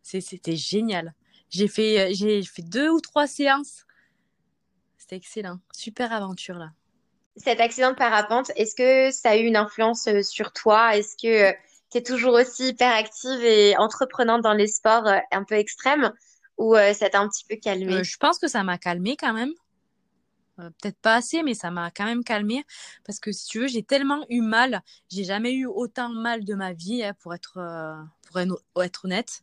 C'était 0.03 0.57
génial. 0.57 1.15
J'ai 1.49 1.69
fait, 1.69 2.01
euh, 2.01 2.13
j'ai 2.13 2.43
fait 2.43 2.63
deux 2.63 2.91
ou 2.91 3.01
trois 3.01 3.27
séances 3.27 3.87
excellent. 5.13 5.59
Super 5.73 6.13
aventure 6.13 6.57
là. 6.57 6.71
Cet 7.37 7.61
accident 7.61 7.91
de 7.91 7.97
parapente, 7.97 8.51
est-ce 8.57 8.75
que 8.75 9.11
ça 9.15 9.31
a 9.31 9.37
eu 9.37 9.45
une 9.45 9.57
influence 9.57 10.07
euh, 10.09 10.23
sur 10.23 10.53
toi? 10.53 10.97
Est-ce 10.97 11.17
que 11.17 11.51
euh, 11.51 11.53
tu 11.91 11.99
es 11.99 12.03
toujours 12.03 12.35
aussi 12.35 12.69
hyper 12.69 12.93
active 12.93 13.43
et 13.43 13.77
entreprenante 13.77 14.43
dans 14.43 14.53
les 14.53 14.67
sports 14.67 15.07
euh, 15.07 15.19
un 15.31 15.45
peu 15.45 15.55
extrêmes? 15.55 16.13
Ou 16.59 16.75
ça 16.75 17.09
t'a 17.09 17.21
un 17.21 17.29
petit 17.29 17.47
peu 17.49 17.57
calmé 17.57 18.05
Je 18.05 18.17
pense 18.19 18.39
que 18.39 18.47
ça 18.47 18.63
m'a 18.63 18.77
calmé 18.77 19.17
quand 19.17 19.33
même. 19.33 19.53
Peut-être 20.59 20.99
pas 21.01 21.15
assez, 21.15 21.43
mais 21.43 21.55
ça 21.55 21.71
m'a 21.71 21.91
quand 21.91 22.05
même 22.05 22.23
calmé 22.23 22.67
parce 23.07 23.19
que 23.19 23.33
si 23.33 23.47
tu 23.47 23.61
veux, 23.61 23.67
j'ai 23.67 23.83
tellement 23.83 24.27
eu 24.29 24.43
mal. 24.43 24.83
J'ai 25.09 25.25
jamais 25.25 25.55
eu 25.55 25.65
autant 25.65 26.11
mal 26.11 26.45
de 26.45 26.55
ma 26.55 26.75
vie, 26.75 27.03
hein, 27.03 27.15
pour 27.21 27.33
être 27.33 27.59
pour 28.75 28.83
être 28.85 29.05
honnête. 29.07 29.43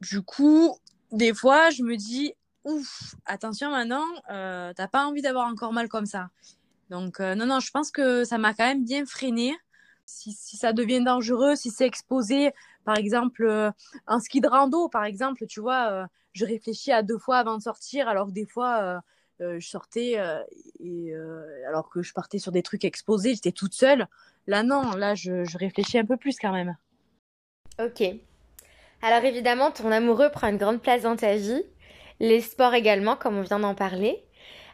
Du 0.00 0.22
coup, 0.22 0.76
des 1.12 1.32
fois, 1.32 1.70
je 1.70 1.84
me 1.84 1.96
dis 1.96 2.34
ouf, 2.66 3.14
attention 3.24 3.70
maintenant, 3.70 4.04
euh, 4.30 4.72
t'as 4.74 4.88
pas 4.88 5.06
envie 5.06 5.22
d'avoir 5.22 5.46
encore 5.46 5.72
mal 5.72 5.88
comme 5.88 6.04
ça. 6.04 6.28
Donc, 6.90 7.20
euh, 7.20 7.34
non, 7.34 7.46
non, 7.46 7.60
je 7.60 7.70
pense 7.70 7.90
que 7.90 8.24
ça 8.24 8.38
m'a 8.38 8.52
quand 8.54 8.66
même 8.66 8.84
bien 8.84 9.06
freiné. 9.06 9.56
Si, 10.04 10.32
ça 10.32 10.72
devient 10.72 11.02
dangereux, 11.02 11.56
si 11.56 11.70
c'est 11.70 11.86
exposé, 11.86 12.52
par 12.84 12.96
exemple, 12.96 13.44
euh, 13.44 13.70
en 14.06 14.20
ski 14.20 14.40
de 14.40 14.48
rando, 14.48 14.88
par 14.88 15.04
exemple, 15.04 15.46
tu 15.46 15.60
vois, 15.60 16.06
je 16.32 16.44
réfléchis 16.44 16.92
à 16.92 17.02
deux 17.02 17.18
fois 17.18 17.38
avant 17.38 17.56
de 17.56 17.62
sortir, 17.62 18.08
alors 18.08 18.26
que 18.28 18.32
des 18.32 18.46
fois, 18.46 19.00
je 19.40 19.66
sortais 19.66 20.16
alors 21.68 21.88
que 21.88 22.02
je 22.02 22.12
partais 22.12 22.38
sur 22.38 22.52
des 22.52 22.62
trucs 22.62 22.84
exposés, 22.84 23.34
j'étais 23.34 23.50
toute 23.50 23.74
seule. 23.74 24.06
Là, 24.46 24.62
non, 24.62 24.92
là, 24.92 25.16
je, 25.16 25.44
je 25.44 25.58
réfléchis 25.58 25.98
un 25.98 26.04
peu 26.04 26.16
plus 26.16 26.36
quand 26.38 26.52
même. 26.52 26.76
Ok. 27.80 28.04
Alors 29.02 29.24
évidemment, 29.24 29.72
ton 29.72 29.90
amoureux 29.90 30.30
prend 30.30 30.48
une 30.48 30.56
grande 30.56 30.80
place 30.80 31.02
dans 31.02 31.16
ta 31.16 31.36
vie 31.36 31.64
les 32.20 32.40
sports 32.40 32.74
également, 32.74 33.16
comme 33.16 33.36
on 33.36 33.42
vient 33.42 33.58
d'en 33.58 33.74
parler. 33.74 34.22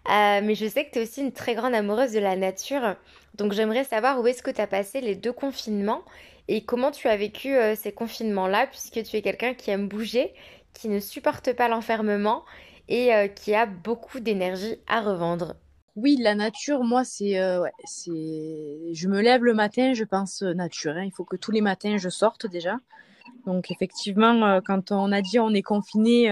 Euh, 0.08 0.40
mais 0.42 0.54
je 0.54 0.66
sais 0.66 0.84
que 0.84 0.90
tu 0.90 0.98
es 0.98 1.02
aussi 1.02 1.20
une 1.20 1.32
très 1.32 1.54
grande 1.54 1.74
amoureuse 1.74 2.12
de 2.12 2.18
la 2.18 2.36
nature. 2.36 2.96
Donc 3.34 3.52
j'aimerais 3.52 3.84
savoir 3.84 4.20
où 4.20 4.26
est-ce 4.26 4.42
que 4.42 4.50
tu 4.50 4.60
as 4.60 4.66
passé 4.66 5.00
les 5.00 5.14
deux 5.14 5.32
confinements 5.32 6.02
et 6.48 6.64
comment 6.64 6.90
tu 6.90 7.06
as 7.08 7.16
vécu 7.16 7.54
euh, 7.54 7.76
ces 7.76 7.92
confinements-là, 7.92 8.66
puisque 8.66 9.02
tu 9.04 9.16
es 9.16 9.22
quelqu'un 9.22 9.54
qui 9.54 9.70
aime 9.70 9.88
bouger, 9.88 10.34
qui 10.74 10.88
ne 10.88 10.98
supporte 10.98 11.52
pas 11.52 11.68
l'enfermement 11.68 12.44
et 12.88 13.14
euh, 13.14 13.28
qui 13.28 13.54
a 13.54 13.66
beaucoup 13.66 14.18
d'énergie 14.18 14.76
à 14.88 15.00
revendre. 15.00 15.54
Oui, 15.94 16.16
la 16.18 16.34
nature, 16.34 16.82
moi, 16.82 17.04
c'est, 17.04 17.34
je 17.34 19.08
me 19.08 19.20
lève 19.20 19.44
le 19.44 19.54
matin, 19.54 19.92
je 19.92 20.04
pense 20.04 20.42
nature. 20.42 20.94
Hein. 20.96 21.04
Il 21.04 21.12
faut 21.12 21.24
que 21.24 21.36
tous 21.36 21.52
les 21.52 21.60
matins 21.60 21.98
je 21.98 22.08
sorte 22.08 22.46
déjà. 22.46 22.78
Donc 23.46 23.70
effectivement, 23.70 24.60
quand 24.62 24.92
on 24.92 25.12
a 25.12 25.22
dit 25.22 25.38
on 25.38 25.50
est 25.50 25.62
confiné, 25.62 26.30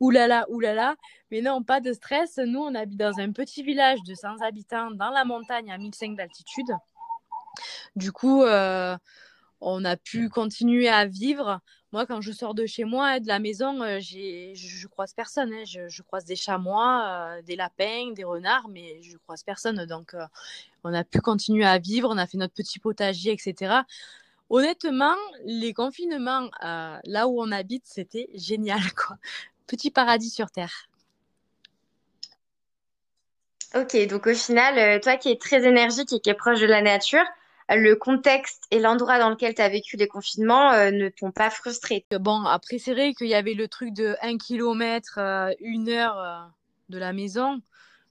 oulala, 0.00 0.46
oulala. 0.50 0.96
Mais 1.30 1.42
non, 1.42 1.62
pas 1.62 1.80
de 1.80 1.92
stress. 1.92 2.38
Nous, 2.38 2.58
on 2.58 2.74
habite 2.74 2.98
dans 2.98 3.18
un 3.20 3.30
petit 3.32 3.62
village 3.62 4.02
de 4.02 4.14
100 4.14 4.40
habitants 4.40 4.90
dans 4.90 5.10
la 5.10 5.24
montagne 5.24 5.70
à 5.70 5.78
1005 5.78 6.16
d'altitude. 6.16 6.70
Du 7.94 8.10
coup, 8.10 8.42
euh, 8.42 8.96
on 9.60 9.84
a 9.84 9.96
pu 9.96 10.28
continuer 10.28 10.88
à 10.88 11.06
vivre. 11.06 11.60
Moi, 11.92 12.06
quand 12.06 12.20
je 12.20 12.32
sors 12.32 12.54
de 12.54 12.66
chez 12.66 12.84
moi, 12.84 13.20
de 13.20 13.26
la 13.26 13.38
maison, 13.38 13.82
euh, 13.82 13.98
je, 14.00 14.52
je 14.54 14.86
croise 14.88 15.12
personne. 15.12 15.52
Hein. 15.52 15.64
Je, 15.64 16.02
croise 16.02 16.24
des 16.24 16.36
chamois, 16.36 17.06
euh, 17.08 17.42
des 17.42 17.56
lapins, 17.56 18.12
des 18.12 18.24
renards, 18.24 18.68
mais 18.68 19.00
je 19.02 19.16
croise 19.18 19.42
personne. 19.42 19.84
Donc, 19.86 20.16
on 20.82 20.92
a 20.92 21.04
pu 21.04 21.20
continuer 21.20 21.64
à 21.64 21.78
vivre. 21.78 22.08
On 22.10 22.18
a 22.18 22.26
fait 22.26 22.38
notre 22.38 22.54
petit 22.54 22.78
potager, 22.78 23.32
etc. 23.32 23.82
Honnêtement, 24.50 25.16
les 25.44 25.72
confinements 25.72 26.50
là 26.60 27.28
où 27.28 27.40
on 27.40 27.50
habite, 27.50 27.84
c'était 27.86 28.28
génial, 28.34 28.80
quoi 28.96 29.16
petit 29.70 29.90
paradis 29.92 30.30
sur 30.30 30.50
Terre. 30.50 30.88
Ok, 33.76 33.96
donc 34.08 34.26
au 34.26 34.34
final, 34.34 34.78
euh, 34.78 35.00
toi 35.00 35.16
qui 35.16 35.30
es 35.30 35.36
très 35.36 35.64
énergique 35.64 36.12
et 36.12 36.18
qui 36.18 36.28
es 36.28 36.34
proche 36.34 36.60
de 36.60 36.66
la 36.66 36.82
nature, 36.82 37.24
le 37.68 37.94
contexte 37.94 38.64
et 38.72 38.80
l'endroit 38.80 39.20
dans 39.20 39.30
lequel 39.30 39.54
tu 39.54 39.62
as 39.62 39.68
vécu 39.68 39.96
les 39.96 40.08
confinements 40.08 40.72
euh, 40.72 40.90
ne 40.90 41.08
t'ont 41.08 41.30
pas 41.30 41.50
frustré. 41.50 42.04
Bon, 42.18 42.44
après, 42.46 42.78
c'est 42.78 42.94
vrai 42.94 43.14
qu'il 43.14 43.28
y 43.28 43.34
avait 43.34 43.54
le 43.54 43.68
truc 43.68 43.94
de 43.94 44.16
1 44.22 44.38
km, 44.38 45.18
1 45.18 45.88
heure 45.88 46.50
de 46.88 46.98
la 46.98 47.12
maison. 47.12 47.62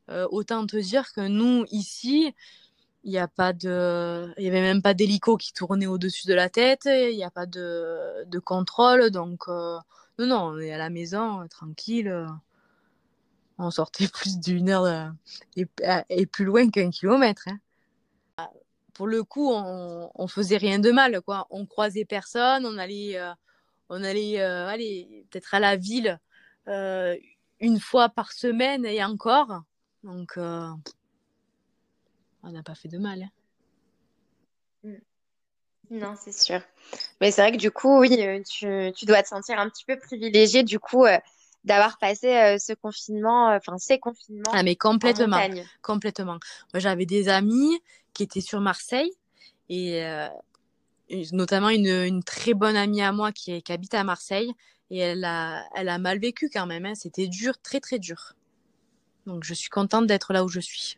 autant 0.07 0.65
te 0.65 0.77
dire 0.77 1.11
que 1.11 1.27
nous, 1.27 1.65
ici, 1.71 2.33
il 3.03 3.11
n'y 3.11 3.17
a 3.17 3.27
pas 3.27 3.53
de, 3.53 4.33
il 4.37 4.43
y 4.43 4.47
avait 4.47 4.61
même 4.61 4.81
pas 4.81 4.93
d'hélico 4.93 5.37
qui 5.37 5.53
tournait 5.53 5.87
au-dessus 5.87 6.27
de 6.27 6.33
la 6.33 6.49
tête. 6.49 6.85
Il 6.85 7.15
n'y 7.15 7.23
a 7.23 7.31
pas 7.31 7.45
de, 7.45 8.25
de 8.25 8.39
contrôle. 8.39 9.09
Donc, 9.11 9.47
non, 9.47 9.81
non, 10.19 10.41
on 10.53 10.59
est 10.59 10.73
à 10.73 10.77
la 10.77 10.89
maison, 10.89 11.47
tranquille 11.49 12.27
on 13.59 13.71
sortait 13.71 14.07
plus 14.13 14.39
d'une 14.39 14.69
heure 14.69 14.85
euh, 14.85 16.01
et, 16.09 16.25
plus 16.25 16.45
loin 16.45 16.69
qu'un 16.69 16.89
kilomètre. 16.89 17.43
Hein. 17.47 18.49
Pour 18.93 19.07
le 19.07 19.23
coup, 19.23 19.49
on, 19.51 20.11
on 20.13 20.27
faisait 20.27 20.57
rien 20.57 20.79
de 20.79 20.91
mal, 20.91 21.21
quoi. 21.21 21.47
On 21.51 21.65
croisait 21.65 22.05
personne, 22.05 22.65
on 22.65 22.77
allait, 22.77 23.17
euh, 23.17 23.31
on 23.89 24.03
allait, 24.03 24.41
euh, 24.41 24.67
aller 24.67 25.25
peut-être 25.29 25.53
à 25.53 25.59
la 25.59 25.75
ville 25.75 26.19
une 27.61 27.79
fois 27.79 28.09
par 28.09 28.31
semaine 28.31 28.85
et 28.85 29.03
encore. 29.03 29.63
Donc, 30.03 30.37
on 32.43 32.51
n'a 32.51 32.63
pas 32.63 32.75
fait 32.75 32.89
de 32.89 32.97
mal. 32.97 33.23
Hein. 33.23 34.89
Mm. 34.89 34.95
Non, 35.91 36.15
c'est 36.19 36.31
sûr. 36.31 36.61
Mais 37.19 37.31
c'est 37.31 37.41
vrai 37.41 37.51
que 37.51 37.57
du 37.57 37.71
coup, 37.71 37.99
oui, 37.99 38.09
tu, 38.47 38.91
tu, 38.95 39.05
dois 39.05 39.23
te 39.23 39.27
sentir 39.27 39.59
un 39.59 39.69
petit 39.69 39.85
peu 39.85 39.97
privilégié 39.97 40.63
du 40.63 40.79
coup 40.79 41.05
d'avoir 41.63 41.97
passé 41.97 42.27
euh, 42.35 42.57
ce 42.57 42.73
confinement, 42.73 43.49
euh, 43.49 43.57
enfin 43.57 43.77
ces 43.77 43.99
confinements. 43.99 44.51
Ah 44.53 44.63
mais 44.63 44.75
complètement, 44.75 45.39
complètement. 45.81 46.39
Moi 46.73 46.79
j'avais 46.79 47.05
des 47.05 47.29
amis 47.29 47.79
qui 48.13 48.23
étaient 48.23 48.41
sur 48.41 48.61
Marseille 48.61 49.11
et 49.67 50.03
euh, 50.03 50.27
notamment 51.31 51.69
une, 51.69 51.87
une, 51.87 52.23
très 52.23 52.53
bonne 52.53 52.75
amie 52.75 53.01
à 53.01 53.11
moi 53.11 53.31
qui, 53.31 53.61
qui, 53.61 53.71
habite 53.71 53.93
à 53.93 54.03
Marseille 54.03 54.51
et 54.89 54.99
elle 54.99 55.23
a, 55.25 55.63
elle 55.75 55.89
a 55.89 55.97
mal 55.99 56.19
vécu 56.19 56.49
quand 56.51 56.65
même. 56.65 56.85
Hein. 56.85 56.95
C'était 56.95 57.27
dur, 57.27 57.53
très 57.61 57.79
très 57.79 57.99
dur. 57.99 58.33
Donc 59.25 59.43
je 59.43 59.53
suis 59.53 59.69
contente 59.69 60.07
d'être 60.07 60.33
là 60.33 60.43
où 60.43 60.47
je 60.47 60.59
suis. 60.59 60.97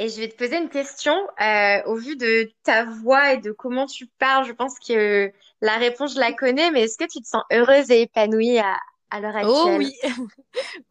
Et 0.00 0.08
je 0.08 0.20
vais 0.20 0.28
te 0.28 0.36
poser 0.36 0.56
une 0.56 0.68
question. 0.68 1.12
Euh, 1.40 1.82
au 1.86 1.96
vu 1.96 2.16
de 2.16 2.48
ta 2.62 2.84
voix 2.84 3.32
et 3.32 3.38
de 3.38 3.50
comment 3.50 3.86
tu 3.86 4.06
parles, 4.06 4.46
je 4.46 4.52
pense 4.52 4.78
que 4.78 5.32
la 5.60 5.76
réponse, 5.76 6.14
je 6.14 6.20
la 6.20 6.32
connais, 6.32 6.70
mais 6.70 6.82
est-ce 6.82 6.96
que 6.96 7.10
tu 7.10 7.20
te 7.20 7.26
sens 7.26 7.42
heureuse 7.50 7.90
et 7.90 8.02
épanouie 8.02 8.58
à, 8.60 8.76
à 9.10 9.20
l'heure 9.20 9.34
oh 9.42 9.66
actuelle. 9.66 9.74
Oh 9.74 9.76
oui, 9.76 10.28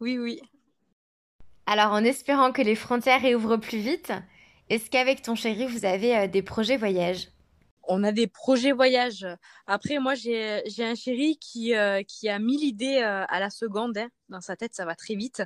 oui, 0.00 0.18
oui. 0.18 0.42
Alors, 1.66 1.92
en 1.92 2.04
espérant 2.04 2.52
que 2.52 2.60
les 2.60 2.74
frontières 2.74 3.22
réouvrent 3.22 3.56
plus 3.56 3.78
vite, 3.78 4.12
est-ce 4.68 4.90
qu'avec 4.90 5.22
ton 5.22 5.34
chéri, 5.34 5.66
vous 5.66 5.86
avez 5.86 6.16
euh, 6.16 6.26
des 6.26 6.42
projets 6.42 6.76
voyages? 6.76 7.28
On 7.88 8.04
a 8.04 8.12
des 8.12 8.26
projets 8.26 8.72
voyages. 8.72 9.26
Après, 9.66 9.98
moi, 9.98 10.14
j'ai 10.14 10.62
un 10.80 10.94
chéri 10.94 11.38
qui, 11.38 11.74
euh, 11.74 12.02
qui 12.02 12.28
a 12.28 12.38
mis 12.38 12.56
l'idée 12.56 13.00
euh, 13.02 13.24
à 13.28 13.40
la 13.40 13.50
seconde. 13.50 13.98
Hein. 13.98 14.08
Dans 14.28 14.40
sa 14.40 14.56
tête, 14.56 14.74
ça 14.74 14.84
va 14.84 14.94
très 14.94 15.14
vite. 15.14 15.42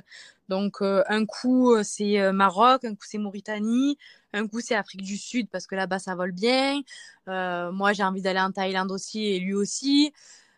Donc, 0.49 0.81
un 0.81 1.25
coup, 1.25 1.73
c'est 1.83 2.31
Maroc, 2.33 2.83
un 2.83 2.95
coup, 2.95 3.05
c'est 3.07 3.17
Mauritanie, 3.17 3.97
un 4.33 4.45
coup, 4.45 4.59
c'est 4.59 4.75
Afrique 4.75 5.03
du 5.03 5.17
Sud 5.17 5.47
parce 5.49 5.67
que 5.67 5.75
là-bas, 5.75 5.99
ça 5.99 6.15
vole 6.15 6.33
bien. 6.33 6.81
moi, 7.27 7.93
j'ai 7.93 8.03
envie 8.03 8.21
d'aller 8.21 8.41
en 8.41 8.51
Thaïlande 8.51 8.91
aussi 8.91 9.23
et 9.25 9.39
lui 9.39 9.53
aussi 9.53 10.11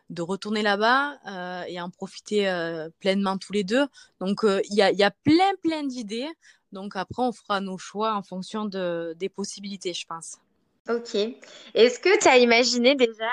de 0.10 0.22
retourner 0.22 0.62
là-bas 0.62 1.18
euh, 1.28 1.64
et 1.68 1.82
en 1.82 1.90
profiter 1.90 2.48
euh, 2.48 2.90
pleinement 3.00 3.38
tous 3.38 3.54
les 3.54 3.64
deux. 3.64 3.86
Donc, 4.20 4.44
euh, 4.44 4.62
il 4.70 4.76
y, 4.76 4.82
a, 4.82 5.12
plein, 5.12 5.52
plein 5.64 5.84
d'idées. 5.84 6.30
Donc, 6.72 6.96
après, 6.96 7.24
on 7.24 7.32
fera 7.32 7.60
nos 7.60 7.78
choix 7.78 8.16
en 8.16 8.22
fonction 8.22 8.66
de, 8.66 9.16
des 9.18 9.30
possibilités, 9.30 9.94
je 9.94 10.06
pense. 10.06 10.38
Ok. 10.90 11.16
Est-ce 11.74 12.00
que 12.00 12.20
tu 12.20 12.28
as 12.28 12.38
imaginé 12.38 12.96
déjà 12.96 13.32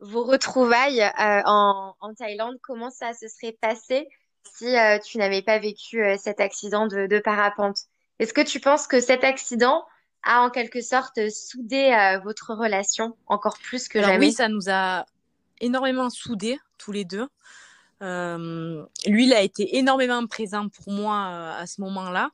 vos 0.00 0.24
retrouvailles 0.24 1.02
en, 1.16 1.94
en, 2.00 2.14
Thaïlande? 2.14 2.56
Comment 2.62 2.90
ça 2.90 3.12
se 3.14 3.26
serait 3.28 3.56
passé 3.60 4.08
si 4.44 4.74
tu 5.04 5.18
n'avais 5.18 5.42
pas 5.42 5.58
vécu 5.58 6.02
cet 6.18 6.40
accident 6.40 6.86
de, 6.86 7.06
de 7.06 7.18
parapente? 7.18 7.78
Est-ce 8.18 8.34
que 8.34 8.40
tu 8.40 8.60
penses 8.60 8.86
que 8.86 9.00
cet 9.00 9.24
accident 9.24 9.84
a 10.22 10.42
en 10.42 10.50
quelque 10.50 10.80
sorte 10.80 11.30
soudé 11.30 12.18
votre 12.22 12.54
relation 12.54 13.16
encore 13.26 13.58
plus 13.58 13.88
que 13.88 14.00
jamais? 14.00 14.26
Oui, 14.26 14.32
ça 14.32 14.48
nous 14.48 14.68
a 14.68 15.06
énormément 15.60 16.10
soudés 16.10 16.58
tous 16.76 16.92
les 16.92 17.04
deux. 17.04 17.28
Euh, 18.02 18.84
lui, 19.06 19.26
il 19.26 19.32
a 19.32 19.42
été 19.42 19.76
énormément 19.76 20.24
présent 20.26 20.68
pour 20.68 20.92
moi 20.92 21.14
euh, 21.14 21.62
à 21.62 21.66
ce 21.66 21.80
moment-là. 21.80 22.30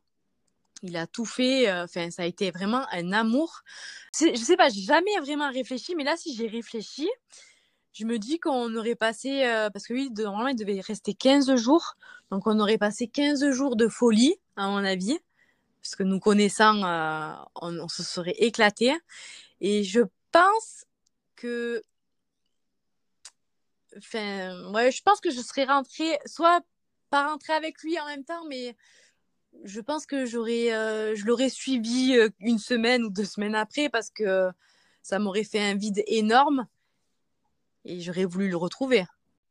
Il 0.84 0.96
a 0.96 1.06
tout 1.06 1.24
fait. 1.24 1.68
Euh, 1.68 1.84
enfin, 1.84 2.10
ça 2.10 2.22
a 2.22 2.26
été 2.26 2.50
vraiment 2.50 2.86
un 2.92 3.12
amour. 3.12 3.62
Je 4.18 4.34
sais 4.36 4.56
pas, 4.56 4.68
j'ai 4.68 4.82
jamais 4.82 5.18
vraiment 5.20 5.50
réfléchi, 5.50 5.94
mais 5.96 6.04
là, 6.04 6.16
si 6.16 6.34
j'ai 6.34 6.46
réfléchi, 6.46 7.08
je 7.92 8.04
me 8.04 8.18
dis 8.18 8.38
qu'on 8.38 8.74
aurait 8.76 8.94
passé, 8.94 9.42
parce 9.72 9.86
que 9.86 9.92
lui, 9.92 10.10
normalement, 10.10 10.48
il 10.48 10.56
devait 10.56 10.80
rester 10.80 11.14
15 11.14 11.54
jours. 11.56 11.94
Donc, 12.30 12.46
on 12.46 12.58
aurait 12.60 12.78
passé 12.78 13.08
15 13.08 13.50
jours 13.50 13.76
de 13.76 13.88
folie, 13.88 14.36
à 14.56 14.68
mon 14.68 14.84
avis. 14.84 15.18
Parce 15.82 15.96
que 15.96 16.02
nous 16.02 16.20
connaissant, 16.20 16.76
on, 17.60 17.78
on, 17.78 17.88
se 17.88 18.02
serait 18.02 18.34
éclaté. 18.38 18.96
Et 19.60 19.84
je 19.84 20.00
pense 20.32 20.84
que 21.36 21.82
Enfin, 23.96 24.72
ouais, 24.72 24.90
je 24.90 25.02
pense 25.02 25.20
que 25.20 25.30
je 25.30 25.40
serais 25.40 25.64
rentrée, 25.64 26.18
soit 26.26 26.62
pas 27.10 27.28
rentrée 27.28 27.52
avec 27.52 27.82
lui 27.82 27.98
en 28.00 28.06
même 28.06 28.24
temps, 28.24 28.44
mais 28.48 28.76
je 29.64 29.80
pense 29.80 30.06
que 30.06 30.26
j'aurais, 30.26 30.72
euh, 30.72 31.14
je 31.14 31.24
l'aurais 31.24 31.48
suivi 31.48 32.16
euh, 32.16 32.28
une 32.40 32.58
semaine 32.58 33.04
ou 33.04 33.10
deux 33.10 33.24
semaines 33.24 33.54
après 33.54 33.88
parce 33.88 34.10
que 34.10 34.50
ça 35.02 35.18
m'aurait 35.18 35.44
fait 35.44 35.60
un 35.60 35.74
vide 35.74 36.02
énorme 36.06 36.66
et 37.84 38.00
j'aurais 38.00 38.24
voulu 38.24 38.48
le 38.48 38.56
retrouver. 38.56 39.04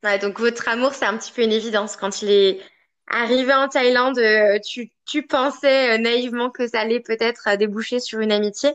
Ouais, 0.04 0.20
donc 0.20 0.40
votre 0.40 0.68
amour, 0.68 0.94
c'est 0.94 1.06
un 1.06 1.18
petit 1.18 1.32
peu 1.32 1.44
une 1.44 1.52
évidence. 1.52 1.96
Quand 1.96 2.22
il 2.22 2.30
est 2.30 2.60
arrivé 3.08 3.54
en 3.54 3.70
Thaïlande, 3.70 4.18
euh, 4.18 4.60
tu, 4.60 4.92
tu 5.06 5.26
pensais 5.26 5.98
naïvement 5.98 6.50
que 6.50 6.68
ça 6.68 6.82
allait 6.82 7.00
peut-être 7.00 7.56
déboucher 7.58 8.00
sur 8.00 8.20
une 8.20 8.32
amitié. 8.32 8.72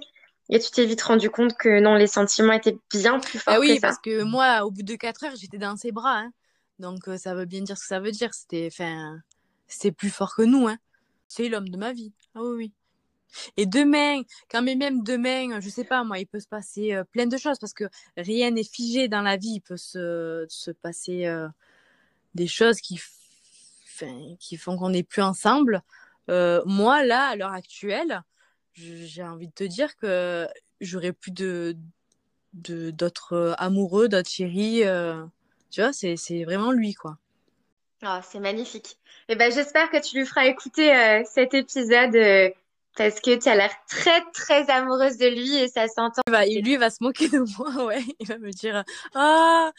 Et 0.50 0.58
tu 0.58 0.70
t'es 0.70 0.86
vite 0.86 1.02
rendu 1.02 1.28
compte 1.28 1.54
que 1.58 1.80
non, 1.80 1.94
les 1.94 2.06
sentiments 2.06 2.54
étaient 2.54 2.78
bien 2.90 3.20
plus 3.20 3.38
forts 3.38 3.54
ah 3.56 3.60
oui, 3.60 3.76
que 3.76 3.80
parce 3.82 3.98
que 3.98 4.22
moi, 4.22 4.64
au 4.64 4.70
bout 4.70 4.82
de 4.82 4.94
quatre 4.94 5.24
heures, 5.24 5.36
j'étais 5.36 5.58
dans 5.58 5.76
ses 5.76 5.92
bras. 5.92 6.20
Hein. 6.20 6.32
Donc 6.78 7.00
ça 7.18 7.34
veut 7.34 7.44
bien 7.44 7.60
dire 7.60 7.76
ce 7.76 7.82
que 7.82 7.88
ça 7.88 8.00
veut 8.00 8.12
dire. 8.12 8.32
C'était, 8.32 8.70
enfin, 8.72 9.18
c'était 9.66 9.92
plus 9.92 10.08
fort 10.08 10.34
que 10.34 10.42
nous. 10.42 10.66
Hein. 10.66 10.78
C'est 11.28 11.48
l'homme 11.48 11.68
de 11.68 11.76
ma 11.76 11.92
vie. 11.92 12.12
Ah 12.34 12.40
oui, 12.42 12.56
oui. 12.56 12.72
Et 13.56 13.66
demain, 13.66 14.22
quand 14.50 14.62
même 14.62 15.02
demain, 15.02 15.60
je 15.60 15.68
sais 15.68 15.84
pas, 15.84 16.02
moi, 16.02 16.18
il 16.18 16.26
peut 16.26 16.40
se 16.40 16.48
passer 16.48 16.94
euh, 16.94 17.04
plein 17.04 17.26
de 17.26 17.36
choses 17.36 17.58
parce 17.58 17.74
que 17.74 17.84
rien 18.16 18.50
n'est 18.50 18.64
figé 18.64 19.08
dans 19.08 19.20
la 19.20 19.36
vie. 19.36 19.56
Il 19.56 19.60
peut 19.60 19.76
se, 19.76 20.46
se 20.48 20.70
passer 20.70 21.26
euh, 21.26 21.46
des 22.34 22.46
choses 22.46 22.80
qui, 22.80 22.98
qui 24.40 24.56
font 24.56 24.78
qu'on 24.78 24.90
n'est 24.90 25.02
plus 25.02 25.22
ensemble. 25.22 25.82
moi, 26.28 27.04
là, 27.04 27.28
à 27.28 27.36
l'heure 27.36 27.52
actuelle, 27.52 28.22
j'ai 28.74 29.22
envie 29.22 29.48
de 29.48 29.52
te 29.52 29.64
dire 29.64 29.96
que 29.96 30.48
j'aurais 30.80 31.12
plus 31.12 31.32
de 31.32 31.76
d'autres 32.52 33.32
euh, 33.34 33.54
amoureux, 33.58 34.08
d'autres 34.08 34.28
chéris. 34.28 34.84
Euh, 34.84 35.24
tu 35.70 35.80
vois, 35.80 35.92
c'est 35.92 36.44
vraiment 36.44 36.72
lui, 36.72 36.94
quoi. 36.94 37.18
Oh, 38.04 38.18
c'est 38.22 38.40
magnifique. 38.40 38.96
Eh 39.28 39.36
ben, 39.36 39.52
j'espère 39.52 39.90
que 39.90 40.00
tu 40.00 40.16
lui 40.16 40.26
feras 40.26 40.46
écouter 40.46 40.94
euh, 40.94 41.22
cet 41.24 41.54
épisode 41.54 42.14
parce 42.98 43.20
que 43.20 43.36
tu 43.36 43.48
as 43.48 43.54
l'air 43.54 43.70
très, 43.88 44.22
très 44.32 44.68
amoureuse 44.70 45.16
de 45.18 45.28
lui 45.28 45.56
et 45.56 45.68
ça 45.68 45.86
s'entend. 45.86 46.20
lui, 46.28 46.72
il 46.72 46.78
va 46.78 46.90
se 46.90 46.98
moquer 47.00 47.28
de 47.28 47.44
moi, 47.56 47.84
ouais. 47.86 48.02
Il 48.18 48.26
va 48.26 48.38
me 48.38 48.50
dire 48.50 48.84
Ah, 49.14 49.70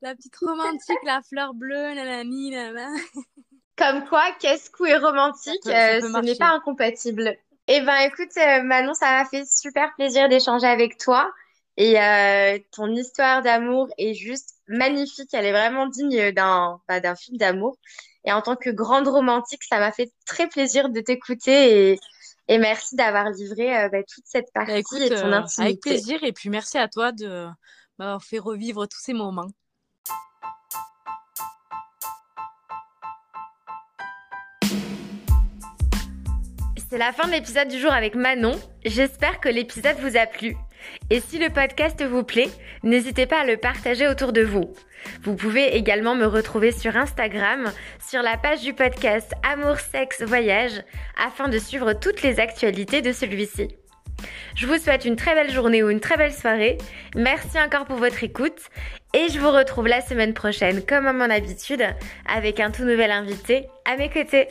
la 0.00 0.14
petite 0.14 0.36
romantique, 0.36 0.98
la 1.04 1.20
fleur 1.28 1.54
bleue, 1.54 1.94
la 1.94 2.22
nanana. 2.24 2.88
Comme 3.76 4.04
quoi, 4.08 4.24
qu'est-ce 4.40 4.70
est 4.86 4.96
romantique, 4.96 5.60
ce 5.64 6.20
n'est 6.22 6.34
pas 6.34 6.50
incompatible. 6.50 7.36
Eh 7.68 7.80
ben, 7.82 7.98
écoute, 8.00 8.36
euh, 8.36 8.62
Manon, 8.62 8.94
ça 8.94 9.10
m'a 9.10 9.24
fait 9.24 9.44
super 9.44 9.94
plaisir 9.94 10.28
d'échanger 10.28 10.66
avec 10.66 10.98
toi. 10.98 11.30
Et 11.76 12.00
euh, 12.00 12.58
ton 12.72 12.88
histoire 12.88 13.42
d'amour 13.42 13.88
est 13.98 14.14
juste 14.14 14.57
magnifique. 14.68 15.30
Elle 15.32 15.46
est 15.46 15.52
vraiment 15.52 15.86
digne 15.86 16.32
d'un 16.32 16.80
bah, 16.88 17.00
d'un 17.00 17.14
film 17.14 17.36
d'amour. 17.36 17.76
Et 18.24 18.32
en 18.32 18.42
tant 18.42 18.56
que 18.56 18.70
grande 18.70 19.08
romantique, 19.08 19.62
ça 19.64 19.78
m'a 19.78 19.92
fait 19.92 20.10
très 20.26 20.48
plaisir 20.48 20.90
de 20.90 21.00
t'écouter 21.00 21.92
et, 21.92 22.00
et 22.48 22.58
merci 22.58 22.96
d'avoir 22.96 23.30
livré 23.30 23.76
euh, 23.76 23.88
bah, 23.88 24.02
toute 24.02 24.24
cette 24.26 24.48
bah, 24.54 24.66
partie 24.66 25.02
et 25.02 25.10
ton 25.10 25.32
intimité. 25.32 25.62
Avec 25.62 25.80
plaisir. 25.80 26.22
Et 26.22 26.32
puis 26.32 26.50
merci 26.50 26.78
à 26.78 26.88
toi 26.88 27.12
de 27.12 27.46
m'avoir 27.98 28.22
fait 28.22 28.38
revivre 28.38 28.86
tous 28.86 29.00
ces 29.00 29.14
moments. 29.14 29.48
C'est 36.90 36.96
la 36.96 37.12
fin 37.12 37.26
de 37.26 37.32
l'épisode 37.32 37.68
du 37.68 37.78
jour 37.78 37.92
avec 37.92 38.14
Manon. 38.14 38.58
J'espère 38.82 39.40
que 39.40 39.50
l'épisode 39.50 39.96
vous 39.98 40.16
a 40.16 40.24
plu. 40.24 40.56
Et 41.10 41.20
si 41.20 41.38
le 41.38 41.50
podcast 41.50 42.02
vous 42.04 42.22
plaît, 42.22 42.48
n'hésitez 42.82 43.26
pas 43.26 43.40
à 43.40 43.44
le 43.44 43.56
partager 43.56 44.08
autour 44.08 44.32
de 44.32 44.42
vous. 44.42 44.72
Vous 45.22 45.34
pouvez 45.34 45.76
également 45.76 46.14
me 46.14 46.26
retrouver 46.26 46.72
sur 46.72 46.96
Instagram, 46.96 47.72
sur 48.06 48.22
la 48.22 48.36
page 48.36 48.62
du 48.62 48.74
podcast 48.74 49.32
Amour, 49.42 49.78
Sexe, 49.78 50.22
Voyage, 50.22 50.82
afin 51.16 51.48
de 51.48 51.58
suivre 51.58 51.92
toutes 51.92 52.22
les 52.22 52.40
actualités 52.40 53.02
de 53.02 53.12
celui-ci. 53.12 53.68
Je 54.54 54.66
vous 54.66 54.78
souhaite 54.78 55.04
une 55.04 55.16
très 55.16 55.34
belle 55.34 55.52
journée 55.52 55.82
ou 55.82 55.90
une 55.90 56.00
très 56.00 56.16
belle 56.16 56.32
soirée. 56.32 56.78
Merci 57.14 57.60
encore 57.60 57.84
pour 57.84 57.96
votre 57.96 58.24
écoute 58.24 58.60
et 59.14 59.28
je 59.28 59.38
vous 59.38 59.50
retrouve 59.50 59.86
la 59.86 60.00
semaine 60.00 60.34
prochaine 60.34 60.84
comme 60.84 61.06
à 61.06 61.12
mon 61.12 61.30
habitude 61.30 61.84
avec 62.26 62.58
un 62.60 62.70
tout 62.70 62.84
nouvel 62.84 63.12
invité 63.12 63.68
à 63.84 63.96
mes 63.96 64.10
côtés. 64.10 64.48